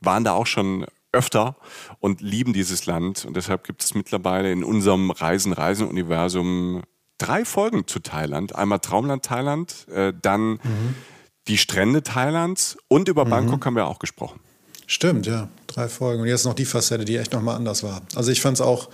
[0.00, 1.56] waren da auch schon öfter
[2.00, 3.24] und lieben dieses Land.
[3.24, 6.82] Und deshalb gibt es mittlerweile in unserem Reisen-Reisen-Universum
[7.18, 8.54] drei Folgen zu Thailand.
[8.54, 10.94] Einmal Traumland Thailand, äh, dann mhm.
[11.48, 13.30] die Strände Thailands und über mhm.
[13.30, 14.40] Bangkok haben wir auch gesprochen.
[14.86, 15.48] Stimmt, ja.
[15.68, 16.22] Drei Folgen.
[16.22, 18.02] Und jetzt noch die Facette, die echt nochmal anders war.
[18.14, 18.90] Also ich fand es auch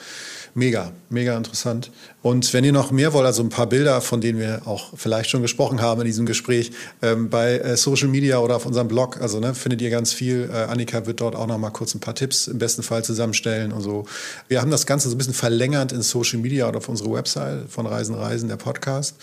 [0.54, 1.90] mega, mega interessant.
[2.20, 5.30] Und wenn ihr noch mehr wollt, also ein paar Bilder, von denen wir auch vielleicht
[5.30, 9.20] schon gesprochen haben in diesem Gespräch, ähm, bei äh, Social Media oder auf unserem Blog,
[9.20, 10.50] also ne, findet ihr ganz viel.
[10.52, 13.72] Äh, Annika wird dort auch noch mal kurz ein paar Tipps im besten Fall zusammenstellen
[13.72, 14.04] und so.
[14.48, 17.70] Wir haben das Ganze so ein bisschen verlängert in Social Media oder auf unsere Website
[17.70, 19.14] von Reisen Reisen, der Podcast.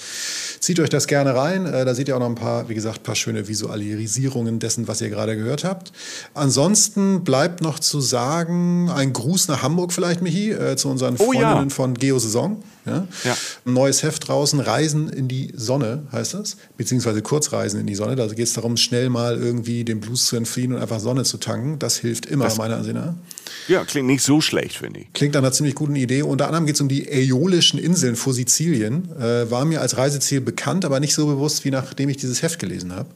[0.62, 1.66] Zieht euch das gerne rein.
[1.66, 4.88] Äh, da seht ihr auch noch ein paar, wie gesagt, ein paar schöne Visualisierungen dessen,
[4.88, 5.91] was ihr gerade gehört habt.
[6.34, 11.26] Ansonsten bleibt noch zu sagen, ein Gruß nach Hamburg vielleicht, Michi, äh, zu unseren oh,
[11.26, 11.76] Freundinnen ja.
[11.76, 12.64] von Geosaison.
[12.86, 13.07] Ja?
[13.23, 13.38] ja?
[13.65, 18.15] Ein neues Heft draußen, Reisen in die Sonne heißt das, beziehungsweise Kurzreisen in die Sonne.
[18.15, 21.38] Da geht es darum, schnell mal irgendwie dem Blues zu entfliehen und einfach Sonne zu
[21.38, 21.79] tanken.
[21.79, 23.13] Das hilft immer, das, meiner Ansicht nach.
[23.67, 25.13] Ja, klingt nicht so schlecht, finde ich.
[25.13, 26.21] Klingt nach einer ziemlich guten Idee.
[26.21, 29.09] Unter anderem geht es um die Äolischen Inseln vor Sizilien.
[29.19, 32.59] Äh, war mir als Reiseziel bekannt, aber nicht so bewusst, wie nachdem ich dieses Heft
[32.59, 33.09] gelesen habe.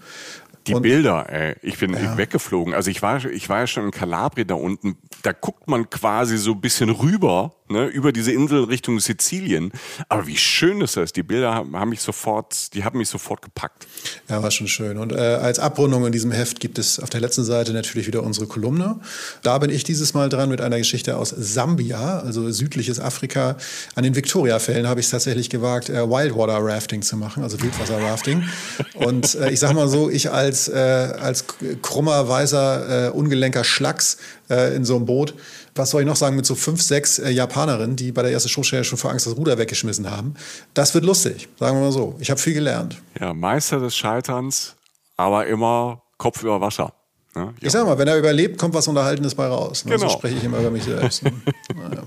[0.67, 2.17] Die und, Bilder, ey, ich bin ja.
[2.17, 2.73] weggeflogen.
[2.73, 4.97] Also ich war, ich war ja schon in Kalabrien da unten.
[5.23, 9.71] Da guckt man quasi so ein bisschen rüber, ne, über diese Insel Richtung Sizilien.
[10.09, 11.13] Aber wie schön ist das?
[11.13, 13.87] Die Bilder haben, mich sofort, die haben mich sofort gepackt.
[14.27, 14.97] Ja, war schon schön.
[14.97, 18.23] Und äh, als Abrundung in diesem Heft gibt es auf der letzten Seite natürlich wieder
[18.23, 18.99] unsere Kolumne.
[19.41, 23.57] Da bin ich dieses Mal dran mit einer Geschichte aus Sambia, also südliches Afrika.
[23.95, 28.43] An den Victoria-Fällen habe ich es tatsächlich gewagt, äh, Wildwater Rafting zu machen, also Wildwasser-Rafting.
[28.95, 31.45] Und äh, ich sag mal so, ich als als, äh, als
[31.81, 34.17] krummer, weißer, äh, ungelenker Schlacks
[34.49, 35.33] äh, in so einem Boot.
[35.79, 38.49] Was soll ich noch sagen mit so fünf, sechs äh, Japanerinnen, die bei der ersten
[38.49, 40.33] Showstelle schon vor Angst das Ruder weggeschmissen haben?
[40.73, 42.17] Das wird lustig, sagen wir mal so.
[42.19, 43.01] Ich habe viel gelernt.
[43.17, 44.75] Ja, Meister des Scheiterns,
[45.15, 46.98] aber immer Kopf über Wasser.
[47.35, 47.53] Ne?
[47.61, 49.85] Ich sag mal, wenn er überlebt, kommt was Unterhaltenes bei raus.
[49.85, 49.95] Ne?
[49.95, 50.07] Genau.
[50.07, 51.23] So spreche ich immer über mich selbst.
[51.23, 51.31] Ne?
[51.75, 52.03] naja.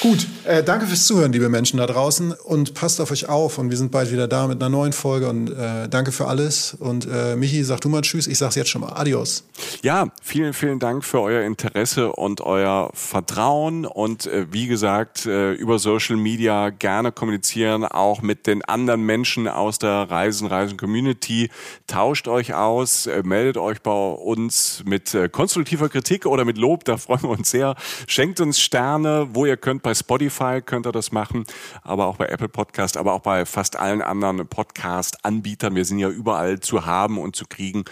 [0.00, 2.32] Gut, äh, danke fürs Zuhören, liebe Menschen da draußen.
[2.32, 3.58] Und passt auf euch auf.
[3.58, 5.28] Und wir sind bald wieder da mit einer neuen Folge.
[5.28, 6.76] Und äh, danke für alles.
[6.78, 8.26] Und äh, Michi, sag du mal Tschüss.
[8.26, 8.92] Ich sag's jetzt schon mal.
[8.92, 9.44] Adios.
[9.82, 13.86] Ja, vielen, vielen Dank für euer Interesse und euer Vertrauen.
[13.86, 19.48] Und äh, wie gesagt, äh, über Social Media gerne kommunizieren, auch mit den anderen Menschen
[19.48, 21.50] aus der Reisen, Reisen Community.
[21.88, 26.84] Tauscht euch aus, äh, meldet euch bei uns mit konstruktiver Kritik oder mit Lob.
[26.84, 27.74] Da freuen wir uns sehr.
[28.06, 31.44] Schenkt uns Sterne, wo ihr könnt bei Spotify könnt ihr das machen,
[31.82, 35.74] aber auch bei Apple Podcast, aber auch bei fast allen anderen Podcast-Anbietern.
[35.74, 37.84] Wir sind ja überall zu haben und zu kriegen.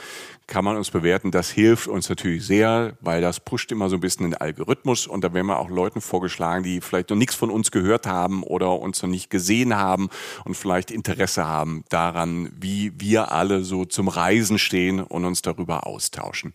[0.47, 1.31] Kann man uns bewerten.
[1.31, 5.23] Das hilft uns natürlich sehr, weil das pusht immer so ein bisschen den Algorithmus und
[5.23, 8.79] da werden wir auch Leuten vorgeschlagen, die vielleicht noch nichts von uns gehört haben oder
[8.79, 10.09] uns noch nicht gesehen haben
[10.45, 15.87] und vielleicht Interesse haben daran, wie wir alle so zum Reisen stehen und uns darüber
[15.87, 16.53] austauschen.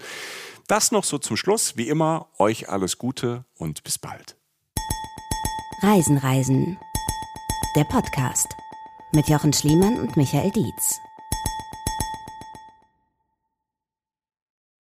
[0.68, 1.76] Das noch so zum Schluss.
[1.76, 4.38] Wie immer, euch alles Gute und bis bald.
[5.82, 6.78] Reisen, Reisen.
[7.76, 8.48] Der Podcast
[9.14, 11.00] mit Jochen Schliemann und Michael Dietz.